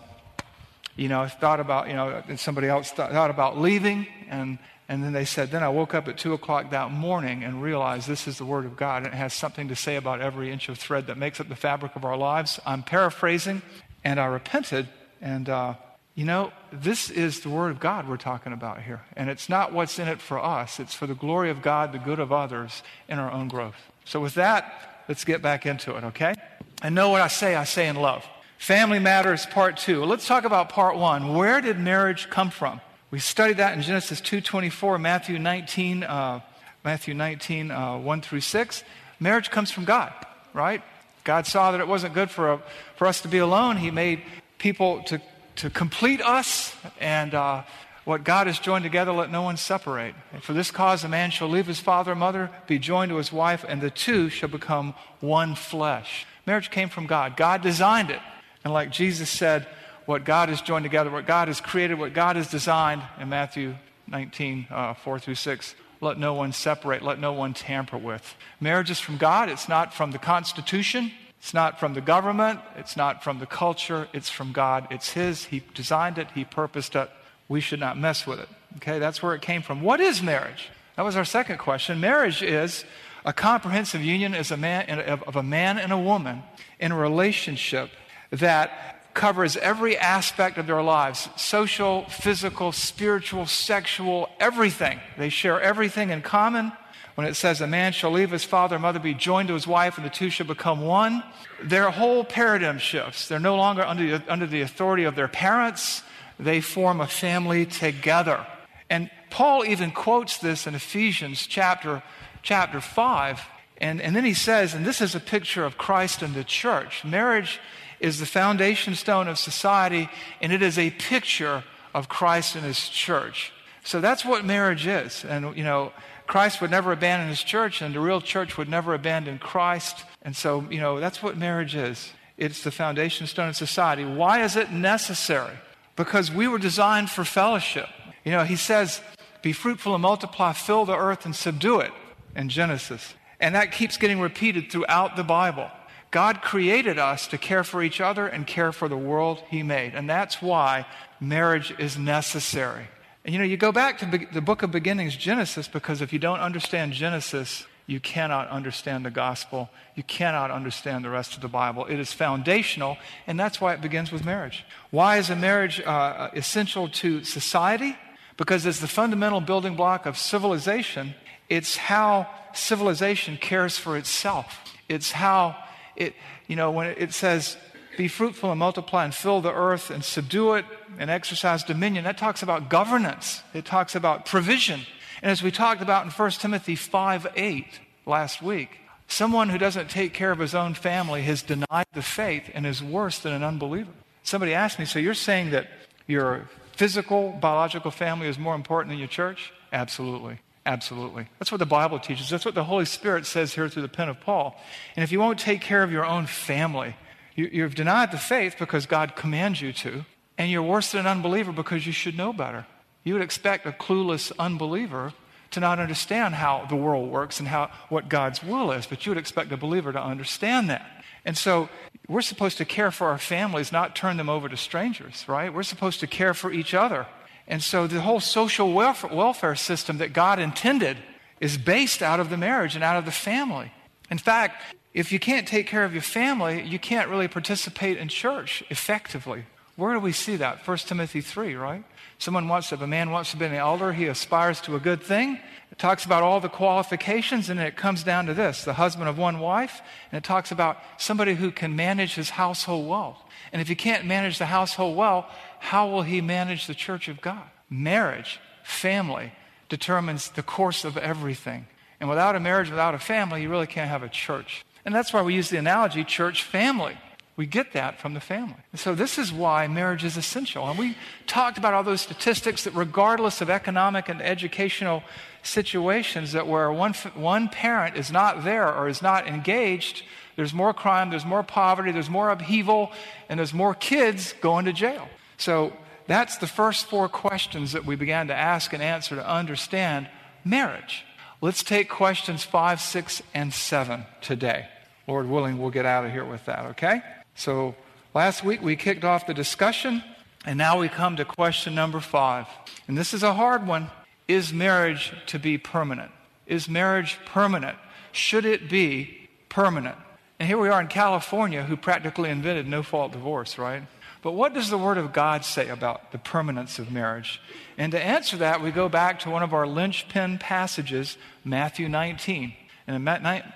you 0.99 1.07
know, 1.07 1.21
I 1.21 1.29
thought 1.29 1.59
about, 1.59 1.87
you 1.87 1.93
know, 1.93 2.21
somebody 2.35 2.67
else 2.67 2.91
thought, 2.91 3.11
thought 3.11 3.29
about 3.29 3.57
leaving, 3.57 4.05
and 4.29 4.59
and 4.89 5.03
then 5.03 5.13
they 5.13 5.23
said, 5.23 5.51
then 5.51 5.61
I 5.61 5.69
woke 5.69 5.93
up 5.93 6.07
at 6.07 6.17
two 6.17 6.33
o'clock 6.33 6.71
that 6.71 6.91
morning 6.91 7.43
and 7.43 7.61
realized 7.61 8.07
this 8.07 8.27
is 8.27 8.39
the 8.39 8.45
Word 8.45 8.65
of 8.65 8.75
God, 8.75 9.03
and 9.03 9.13
it 9.13 9.17
has 9.17 9.35
something 9.35 9.67
to 9.67 9.75
say 9.75 9.97
about 9.97 10.19
every 10.19 10.51
inch 10.51 10.67
of 10.67 10.79
thread 10.79 11.05
that 11.07 11.17
makes 11.17 11.39
up 11.39 11.47
the 11.47 11.55
fabric 11.55 11.95
of 11.95 12.03
our 12.03 12.17
lives. 12.17 12.59
I'm 12.65 12.81
paraphrasing, 12.81 13.61
and 14.03 14.19
I 14.19 14.25
repented, 14.25 14.87
and 15.21 15.47
uh, 15.47 15.75
you 16.15 16.25
know, 16.25 16.51
this 16.73 17.11
is 17.11 17.41
the 17.41 17.49
Word 17.49 17.69
of 17.69 17.79
God 17.79 18.09
we're 18.09 18.17
talking 18.17 18.51
about 18.51 18.81
here. 18.81 19.01
And 19.15 19.29
it's 19.29 19.47
not 19.47 19.71
what's 19.71 19.99
in 19.99 20.07
it 20.07 20.19
for 20.19 20.43
us, 20.43 20.79
it's 20.79 20.95
for 20.95 21.05
the 21.05 21.15
glory 21.15 21.51
of 21.51 21.61
God, 21.61 21.93
the 21.93 21.99
good 21.99 22.19
of 22.19 22.33
others, 22.33 22.81
and 23.07 23.19
our 23.19 23.31
own 23.31 23.47
growth. 23.47 23.77
So, 24.05 24.19
with 24.19 24.33
that, 24.33 25.05
let's 25.07 25.23
get 25.23 25.43
back 25.43 25.67
into 25.67 25.95
it, 25.95 26.03
okay? 26.03 26.33
And 26.81 26.95
know 26.95 27.09
what 27.09 27.21
I 27.21 27.27
say, 27.27 27.55
I 27.55 27.63
say 27.63 27.87
in 27.87 27.95
love. 27.95 28.25
Family 28.59 29.00
Matters, 29.00 29.47
Part 29.47 29.77
2. 29.77 30.06
Let's 30.06 30.27
talk 30.27 30.44
about 30.45 30.69
Part 30.69 30.95
1. 30.97 31.33
Where 31.33 31.59
did 31.59 31.79
marriage 31.79 32.29
come 32.29 32.51
from? 32.51 32.79
We 33.09 33.17
studied 33.17 33.57
that 33.57 33.75
in 33.75 33.81
Genesis 33.81 34.21
2.24, 34.21 35.01
Matthew 35.01 35.39
19, 35.39 36.03
uh, 36.03 36.41
Matthew 36.83 37.15
19, 37.15 37.71
uh, 37.71 37.97
1 37.97 38.21
through 38.21 38.41
6. 38.41 38.83
Marriage 39.19 39.50
comes 39.50 39.71
from 39.71 39.85
God, 39.85 40.13
right? 40.53 40.83
God 41.23 41.47
saw 41.47 41.71
that 41.71 41.81
it 41.81 41.88
wasn't 41.88 42.13
good 42.13 42.29
for, 42.29 42.53
a, 42.53 42.61
for 42.95 43.07
us 43.07 43.21
to 43.21 43.27
be 43.27 43.39
alone. 43.39 43.77
He 43.77 43.89
made 43.89 44.21
people 44.59 45.01
to 45.03 45.19
to 45.59 45.69
complete 45.69 46.21
us. 46.21 46.73
And 47.00 47.33
uh, 47.33 47.63
what 48.06 48.23
God 48.23 48.47
has 48.47 48.59
joined 48.59 48.83
together, 48.83 49.11
let 49.11 49.29
no 49.29 49.41
one 49.41 49.57
separate. 49.57 50.15
And 50.33 50.41
for 50.41 50.53
this 50.53 50.71
cause, 50.71 51.03
a 51.03 51.09
man 51.09 51.31
shall 51.31 51.50
leave 51.50 51.67
his 51.67 51.79
father 51.79 52.11
and 52.11 52.19
mother, 52.19 52.50
be 52.65 52.79
joined 52.79 53.09
to 53.09 53.17
his 53.17 53.31
wife, 53.31 53.65
and 53.67 53.81
the 53.81 53.89
two 53.89 54.29
shall 54.29 54.50
become 54.50 54.95
one 55.19 55.56
flesh. 55.56 56.25
Marriage 56.45 56.71
came 56.71 56.89
from 56.89 57.07
God. 57.07 57.35
God 57.35 57.61
designed 57.61 58.09
it. 58.09 58.21
And 58.63 58.73
like 58.73 58.91
Jesus 58.91 59.29
said, 59.29 59.67
what 60.06 60.25
God 60.25 60.50
has 60.50 60.61
joined 60.61 60.83
together, 60.83 61.09
what 61.09 61.27
God 61.27 61.47
has 61.47 61.61
created, 61.61 62.00
what 62.00 62.13
God 62.13 62.35
has 62.35 62.50
designed 62.50 63.03
in 63.19 63.29
Matthew 63.29 63.75
19, 64.07 64.67
uh, 64.69 64.94
4 64.95 65.19
through 65.19 65.35
6, 65.35 65.75
let 66.01 66.17
no 66.17 66.33
one 66.33 66.51
separate, 66.51 67.03
let 67.03 67.19
no 67.19 67.33
one 67.33 67.53
tamper 67.53 67.97
with. 67.97 68.35
Marriage 68.59 68.89
is 68.89 69.00
from 69.00 69.17
God, 69.17 69.50
it's 69.50 69.69
not 69.69 69.94
from 69.94 70.11
the 70.11 70.17
Constitution. 70.17 71.11
It's 71.39 71.53
not 71.53 71.79
from 71.79 71.94
the 71.94 72.01
government, 72.01 72.59
it's 72.75 72.97
not 72.97 73.23
from 73.23 73.39
the 73.39 73.45
culture, 73.45 74.07
it's 74.13 74.29
from 74.29 74.51
God. 74.51 74.88
It's 74.91 75.13
His. 75.13 75.45
He 75.45 75.63
designed 75.73 76.17
it, 76.17 76.27
He 76.35 76.44
purposed 76.44 76.95
it. 76.95 77.09
We 77.47 77.61
should 77.61 77.79
not 77.79 77.97
mess 77.97 78.27
with 78.27 78.39
it. 78.39 78.50
Okay, 78.77 79.00
that's 79.00 79.23
where 79.23 79.33
it 79.33 79.41
came 79.41 79.61
from. 79.61 79.81
What 79.81 80.00
is 80.01 80.21
marriage? 80.21 80.69
That 80.95 81.03
was 81.03 81.15
our 81.15 81.25
second 81.25 81.57
question. 81.57 82.00
Marriage 82.00 82.44
is 82.44 82.83
a 83.25 83.31
comprehensive 83.33 84.01
union 84.01 84.35
a 84.35 84.57
man, 84.57 84.89
of 85.00 85.35
a 85.35 85.44
man 85.44 85.79
and 85.79 85.91
a 85.91 85.97
woman 85.97 86.44
in 86.79 86.91
a 86.91 86.97
relationship 86.97 87.89
that 88.31 89.13
covers 89.13 89.57
every 89.57 89.97
aspect 89.97 90.57
of 90.57 90.67
their 90.67 90.81
lives 90.81 91.29
social, 91.35 92.05
physical, 92.05 92.71
spiritual, 92.71 93.45
sexual, 93.45 94.29
everything. 94.39 94.99
They 95.17 95.29
share 95.29 95.59
everything 95.59 96.09
in 96.09 96.21
common 96.21 96.71
when 97.19 97.27
it 97.27 97.35
says 97.35 97.59
a 97.59 97.67
man 97.67 97.91
shall 97.91 98.11
leave 98.11 98.31
his 98.31 98.45
father 98.45 98.77
and 98.77 98.81
mother, 98.81 98.97
be 98.97 99.13
joined 99.13 99.49
to 99.49 99.53
his 99.53 99.67
wife, 99.67 99.97
and 99.97 100.05
the 100.05 100.09
two 100.09 100.29
shall 100.29 100.45
become 100.45 100.79
one, 100.79 101.21
their 101.61 101.89
whole 101.89 102.23
paradigm 102.23 102.77
shifts. 102.77 103.27
They're 103.27 103.41
no 103.41 103.57
longer 103.57 103.83
under 103.83 104.19
the, 104.19 104.31
under 104.31 104.47
the 104.47 104.61
authority 104.61 105.03
of 105.03 105.15
their 105.15 105.27
parents, 105.27 106.01
they 106.39 106.61
form 106.61 107.01
a 107.01 107.07
family 107.07 107.65
together. 107.65 108.47
And 108.89 109.11
Paul 109.29 109.65
even 109.65 109.91
quotes 109.91 110.37
this 110.37 110.65
in 110.65 110.75
Ephesians 110.75 111.45
chapter, 111.45 112.01
chapter 112.41 112.79
5. 112.79 113.41
And, 113.81 114.01
and 114.01 114.15
then 114.15 114.23
he 114.23 114.33
says, 114.33 114.73
and 114.73 114.85
this 114.85 115.01
is 115.01 115.13
a 115.13 115.19
picture 115.19 115.65
of 115.65 115.77
Christ 115.77 116.21
and 116.21 116.33
the 116.33 116.45
church. 116.45 117.03
Marriage 117.03 117.59
is 117.99 118.19
the 118.19 118.25
foundation 118.25 118.95
stone 118.95 119.27
of 119.27 119.37
society, 119.37 120.09
and 120.41 120.51
it 120.51 120.61
is 120.61 120.77
a 120.77 120.89
picture 120.91 121.63
of 121.93 122.09
Christ 122.09 122.55
and 122.55 122.63
his 122.63 122.89
church. 122.89 123.51
So 123.83 124.01
that's 124.01 124.23
what 124.23 124.45
marriage 124.45 124.85
is. 124.85 125.25
And, 125.25 125.57
you 125.57 125.63
know, 125.63 125.91
Christ 126.27 126.61
would 126.61 126.71
never 126.71 126.91
abandon 126.91 127.27
his 127.27 127.41
church, 127.41 127.81
and 127.81 127.95
the 127.95 127.99
real 127.99 128.21
church 128.21 128.57
would 128.57 128.69
never 128.69 128.93
abandon 128.93 129.39
Christ. 129.39 130.05
And 130.21 130.35
so, 130.35 130.65
you 130.69 130.79
know, 130.79 130.99
that's 130.99 131.23
what 131.23 131.37
marriage 131.37 131.75
is 131.75 132.11
it's 132.37 132.63
the 132.63 132.71
foundation 132.71 133.27
stone 133.27 133.49
of 133.49 133.57
society. 133.57 134.05
Why 134.05 134.43
is 134.43 134.55
it 134.55 134.71
necessary? 134.71 135.57
Because 135.97 136.31
we 136.31 136.47
were 136.47 136.57
designed 136.57 137.09
for 137.09 137.25
fellowship. 137.25 137.89
You 138.23 138.31
know, 138.31 138.45
he 138.45 138.56
says, 138.56 139.01
Be 139.41 139.51
fruitful 139.51 139.94
and 139.94 140.01
multiply, 140.01 140.53
fill 140.53 140.85
the 140.85 140.95
earth 140.95 141.25
and 141.25 141.35
subdue 141.35 141.81
it 141.81 141.91
in 142.35 142.47
Genesis. 142.47 143.13
And 143.41 143.56
that 143.56 143.73
keeps 143.73 143.97
getting 143.97 144.21
repeated 144.21 144.71
throughout 144.71 145.18
the 145.18 145.23
Bible. 145.23 145.69
God 146.11 146.42
created 146.42 146.97
us 146.97 147.28
to 147.28 147.37
care 147.37 147.63
for 147.63 147.83
each 147.83 148.01
other 148.01 148.28
and 148.28 148.47
care 148.47 148.71
for 148.71 148.87
the 148.87 148.97
world 148.97 149.44
He 149.49 149.63
made. 149.63 149.94
And 149.94 150.09
that's 150.09 150.42
why 150.42 150.85
marriage 151.19 151.73
is 151.78 151.97
necessary. 151.97 152.87
And 153.23 153.33
you 153.33 153.39
know, 153.39 153.45
you 153.45 153.57
go 153.57 153.71
back 153.71 153.99
to 153.99 154.28
the 154.31 154.42
book 154.42 154.63
of 154.63 154.71
beginnings, 154.71 155.16
Genesis, 155.16 155.68
because 155.68 156.01
if 156.01 156.11
you 156.11 156.19
don't 156.19 156.39
understand 156.39 156.94
Genesis, 156.94 157.66
you 157.85 157.99
cannot 157.99 158.47
understand 158.49 159.04
the 159.04 159.11
gospel. 159.11 159.69
You 159.95 160.04
cannot 160.04 160.51
understand 160.51 161.04
the 161.04 161.09
rest 161.09 161.35
of 161.35 161.42
the 161.42 161.47
Bible. 161.47 161.85
It 161.85 161.99
is 161.99 162.13
foundational, 162.13 162.97
and 163.25 163.39
that's 163.39 163.59
why 163.59 163.73
it 163.73 163.81
begins 163.81 164.11
with 164.11 164.23
marriage. 164.23 164.63
Why 164.92 165.18
is 165.18 165.30
a 165.30 165.35
marriage 165.35 165.81
uh, 165.81 166.30
essential 166.33 166.87
to 166.89 167.23
society? 167.23 167.97
Because 168.37 168.66
it's 168.66 168.80
the 168.80 168.87
fundamental 168.87 169.42
building 169.42 169.75
block 169.75 170.06
of 170.06 170.18
civilization. 170.18 171.16
It's 171.49 171.78
how 171.78 172.28
civilization 172.54 173.37
cares 173.37 173.78
for 173.78 173.97
itself. 173.97 174.59
It's 174.87 175.11
how 175.11 175.56
it, 175.99 176.15
you 176.47 176.56
know, 176.56 176.71
when 176.71 176.87
it 176.87 177.13
says 177.13 177.57
be 177.99 178.07
fruitful 178.07 178.49
and 178.49 178.57
multiply 178.57 179.03
and 179.03 179.13
fill 179.13 179.41
the 179.41 179.53
earth 179.53 179.91
and 179.91 180.06
subdue 180.06 180.53
it 180.53 180.65
and 180.97 181.09
exercise 181.09 181.63
dominion. 181.63 182.06
That 182.06 182.18
talks 182.18 182.41
about 182.41 182.69
governance, 182.69 183.44
it 183.53 183.65
talks 183.65 183.94
about 183.94 184.25
provision. 184.25 184.81
And 185.21 185.29
as 185.29 185.44
we 185.44 185.51
talked 185.51 185.81
about 185.81 186.06
in 186.06 186.11
1 186.11 186.31
Timothy 186.31 186.75
5 186.75 187.27
8 187.35 187.65
last 188.06 188.41
week, 188.41 188.79
someone 189.09 189.49
who 189.49 189.57
doesn't 189.57 189.89
take 189.89 190.13
care 190.13 190.31
of 190.31 190.39
his 190.39 190.56
own 190.56 190.75
family 190.75 191.23
has 191.23 191.41
denied 191.41 191.87
the 191.94 192.01
faith 192.01 192.49
and 192.53 192.65
is 192.65 192.81
worse 192.81 193.19
than 193.19 193.33
an 193.33 193.44
unbeliever. 193.44 193.91
Somebody 194.23 194.53
asked 194.53 194.79
me, 194.79 194.85
So 194.85 194.97
you're 194.97 195.13
saying 195.13 195.49
that 195.49 195.68
your 196.07 196.47
physical, 196.77 197.37
biological 197.41 197.91
family 197.91 198.29
is 198.29 198.39
more 198.39 198.56
important 198.56 198.91
than 198.91 198.99
your 198.99 199.09
church? 199.09 199.51
Absolutely. 199.73 200.39
Absolutely. 200.69 201.26
That's 201.40 201.52
what 201.52 201.57
the 201.57 201.66
Bible 201.66 201.97
teaches. 201.97 202.30
That's 202.30 202.45
what 202.45 202.54
the 202.54 202.64
Holy 202.64 202.85
Spirit 202.85 203.26
says 203.26 203.56
here 203.56 203.68
through 203.68 203.81
the 203.81 203.88
pen 203.88 204.07
of 204.07 204.19
Paul. 204.19 204.56
And 204.95 205.04
if 205.04 205.11
you 205.11 205.19
won't 205.19 205.40
take 205.40 205.61
care 205.61 205.81
of 205.81 205.92
your 205.92 206.06
own 206.06 206.28
family, 206.28 206.95
you, 207.35 207.64
have 207.64 207.73
denied 207.73 208.11
the 208.11 208.19
faith 208.19 208.56
because 208.59 208.85
God 208.85 209.16
commands 209.16 209.61
you 209.61 209.73
to, 209.73 210.06
and 210.38 210.52
you're 210.52 210.61
worse 210.61 210.92
than 210.92 211.02
an 211.02 211.07
unbeliever 211.07 211.52
because 211.52 211.88
you 211.88 211.92
should 211.92 212.16
know 212.16 212.31
better. 212.31 212.68
You 213.04 213.14
would 213.14 213.23
expect 213.23 213.66
a 213.66 213.71
clueless 213.71 214.31
unbeliever 214.38 215.14
to 215.52 215.59
not 215.59 215.80
understand 215.80 216.35
how 216.35 216.68
the 216.69 216.76
world 216.76 217.09
works 217.09 217.40
and 217.40 217.47
how, 217.47 217.71
what 217.90 218.07
God's 218.07 218.44
will 218.44 218.71
is, 218.71 218.85
but 218.85 219.04
you 219.07 219.09
would 219.09 219.18
expect 219.18 219.52
a 219.52 219.57
believer 219.57 219.92
to 219.92 219.99
understand 219.99 220.69
that. 220.69 220.85
And 221.26 221.35
so 221.35 221.68
we're 222.07 222.21
supposed 222.21 222.59
to 222.59 222.66
care 222.66 222.92
for 222.92 223.07
our 223.07 223.18
families, 223.18 223.71
not 223.71 223.95
turn 223.95 224.18
them 224.18 224.30
over 224.30 224.47
to 224.47 224.56
strangers, 224.56 225.26
right? 225.28 225.52
We're 225.52 225.64
supposed 225.64 225.99
to 226.02 226.07
care 226.07 226.35
for 226.35 226.52
each 226.52 226.76
other. 226.76 227.07
And 227.49 227.63
so 227.63 227.87
the 227.87 228.01
whole 228.01 228.19
social 228.19 228.71
welfare, 228.71 229.09
welfare 229.13 229.56
system 229.56 229.97
that 229.97 230.13
God 230.13 230.39
intended 230.39 230.97
is 231.41 231.57
based 231.57 232.03
out 232.03 232.19
of 232.19 232.29
the 232.29 232.37
marriage 232.37 232.75
and 232.75 232.83
out 232.83 232.97
of 232.97 233.06
the 233.06 233.11
family. 233.11 233.71
In 234.11 234.19
fact, 234.19 234.61
if 234.94 235.11
you 235.11 235.19
can't 235.19 235.47
take 235.47 235.68
care 235.68 235.83
of 235.83 235.94
your 235.94 236.03
family, 236.03 236.61
you 236.61 236.79
can't 236.79 237.09
really 237.09 237.27
participate 237.27 237.97
in 237.97 238.07
church 238.07 238.63
effectively. 238.69 239.45
Where 239.75 239.94
do 239.94 239.99
we 239.99 240.11
see 240.11 240.35
that? 240.35 240.68
1 240.68 240.77
Timothy 240.77 241.21
3, 241.21 241.56
right? 241.56 241.83
Someone 242.18 242.47
wants 242.47 242.69
to, 242.69 242.75
if 242.75 242.81
a 242.81 242.87
man 242.87 243.11
wants 243.11 243.31
to 243.31 243.37
be 243.37 243.45
an 243.45 243.53
elder, 243.53 243.94
he 243.94 244.06
aspires 244.07 244.59
to 244.61 244.75
a 244.75 244.79
good 244.79 245.01
thing. 245.01 245.39
Talks 245.80 246.04
about 246.04 246.24
all 246.24 246.42
the 246.42 246.50
qualifications, 246.50 247.50
and 247.50 247.57
it 247.57 247.78
comes 247.78 248.04
down 248.04 248.26
to 248.26 248.33
this 248.33 248.66
the 248.66 248.74
husband 248.74 249.07
of 249.07 249.18
one 249.18 249.40
wife, 249.40 249.81
and 250.12 250.18
it 250.18 250.26
talks 250.26 250.52
about 250.52 250.78
somebody 250.98 251.36
who 251.36 251.52
can 251.52 251.74
manage 251.74 252.16
his 252.16 252.31
household 252.31 252.88
well. 252.88 253.26
And 253.54 253.62
if 253.62 253.69
he 253.69 253.76
can't 253.76 254.06
manage 254.06 254.40
the 254.40 254.48
household 254.48 254.98
well, 254.98 255.30
how 255.59 255.90
will 255.90 256.02
he 256.02 256.19
manage 256.19 256.68
the 256.68 256.76
church 256.76 257.07
of 257.07 257.21
God? 257.21 257.44
Marriage, 257.69 258.42
family, 258.62 259.31
determines 259.69 260.28
the 260.30 260.44
course 260.44 260.83
of 260.83 260.98
everything. 260.98 261.66
And 262.02 262.09
without 262.09 262.36
a 262.36 262.42
marriage, 262.42 262.69
without 262.69 262.94
a 262.94 263.00
family, 263.00 263.42
you 263.42 263.50
really 263.50 263.68
can't 263.68 263.90
have 263.90 264.04
a 264.04 264.09
church. 264.09 264.66
And 264.83 264.94
that's 264.94 265.14
why 265.14 265.21
we 265.21 265.33
use 265.33 265.50
the 265.50 265.57
analogy 265.57 266.04
church 266.04 266.44
family. 266.44 266.98
We 267.38 267.45
get 267.45 267.71
that 267.71 268.02
from 268.02 268.16
the 268.16 268.19
family. 268.19 268.57
So, 268.76 268.94
this 268.94 269.18
is 269.18 269.31
why 269.31 269.66
marriage 269.68 270.04
is 270.04 270.18
essential. 270.18 270.68
And 270.69 270.78
we 270.78 270.98
talked 271.26 271.57
about 271.57 271.74
all 271.74 271.83
those 271.83 272.02
statistics 272.02 272.66
that, 272.66 272.74
regardless 272.74 273.40
of 273.40 273.50
economic 273.50 274.09
and 274.09 274.21
educational 274.21 275.04
situations, 275.43 276.31
that 276.33 276.47
where 276.47 276.71
one, 276.71 276.93
one 277.15 277.49
parent 277.49 277.97
is 277.97 278.11
not 278.11 278.43
there 278.43 278.73
or 278.73 278.87
is 278.87 279.01
not 279.01 279.27
engaged, 279.27 280.03
there's 280.35 280.53
more 280.53 280.73
crime, 280.73 281.09
there's 281.09 281.25
more 281.25 281.43
poverty, 281.43 281.91
there's 281.91 282.09
more 282.09 282.29
upheaval, 282.29 282.91
and 283.27 283.39
there's 283.39 283.53
more 283.53 283.73
kids 283.73 284.33
going 284.41 284.65
to 284.65 284.73
jail. 284.73 285.09
So, 285.37 285.73
that's 286.09 286.37
the 286.37 286.47
first 286.47 286.87
four 286.87 287.07
questions 287.07 287.73
that 287.73 287.85
we 287.85 287.95
began 287.95 288.29
to 288.29 288.35
ask 288.35 288.73
and 288.73 288.81
answer 288.81 289.15
to 289.15 289.29
understand 289.29 290.09
marriage. 290.43 291.05
Let's 291.39 291.61
take 291.61 291.87
questions 291.87 292.43
five, 292.43 292.81
six, 292.81 293.21
and 293.35 293.53
seven 293.53 294.05
today. 294.19 294.67
Lord 295.07 295.29
willing, 295.29 295.59
we'll 295.59 295.69
get 295.69 295.85
out 295.85 296.05
of 296.05 296.11
here 296.11 296.25
with 296.25 296.45
that, 296.45 296.65
okay? 296.65 297.03
So 297.35 297.75
last 298.15 298.43
week 298.43 298.61
we 298.63 298.75
kicked 298.75 299.03
off 299.03 299.27
the 299.27 299.35
discussion, 299.35 300.03
and 300.45 300.57
now 300.57 300.79
we 300.79 300.89
come 300.89 301.15
to 301.17 301.25
question 301.25 301.75
number 301.75 301.99
five. 301.99 302.47
And 302.87 302.97
this 302.97 303.13
is 303.13 303.21
a 303.21 303.35
hard 303.35 303.67
one. 303.67 303.91
Is 304.30 304.54
marriage 304.54 305.12
to 305.26 305.38
be 305.38 305.57
permanent? 305.57 306.12
Is 306.48 306.69
marriage 306.69 307.19
permanent? 307.26 307.78
Should 308.14 308.45
it 308.45 308.69
be 308.69 309.28
permanent? 309.50 309.98
And 310.40 310.48
here 310.48 310.57
we 310.57 310.69
are 310.69 310.80
in 310.80 310.88
California, 310.88 311.64
who 311.64 311.76
practically 311.76 312.30
invented 312.30 312.66
no 312.66 312.81
fault 312.81 313.12
divorce, 313.12 313.57
right? 313.57 313.83
But 314.21 314.31
what 314.31 314.54
does 314.54 314.69
the 314.69 314.78
Word 314.78 314.98
of 314.98 315.12
God 315.12 315.44
say 315.44 315.68
about 315.68 316.14
the 316.14 316.18
permanence 316.18 316.80
of 316.80 316.92
marriage? 316.92 317.42
And 317.78 317.92
to 317.92 318.02
answer 318.02 318.38
that, 318.38 318.62
we 318.62 318.71
go 318.71 318.88
back 318.88 319.19
to 319.21 319.30
one 319.30 319.44
of 319.44 319.54
our 319.54 319.68
linchpin 319.68 320.38
passages, 320.38 321.18
Matthew 321.44 321.90
19. 321.90 322.54
And 322.88 322.95
in 322.95 323.04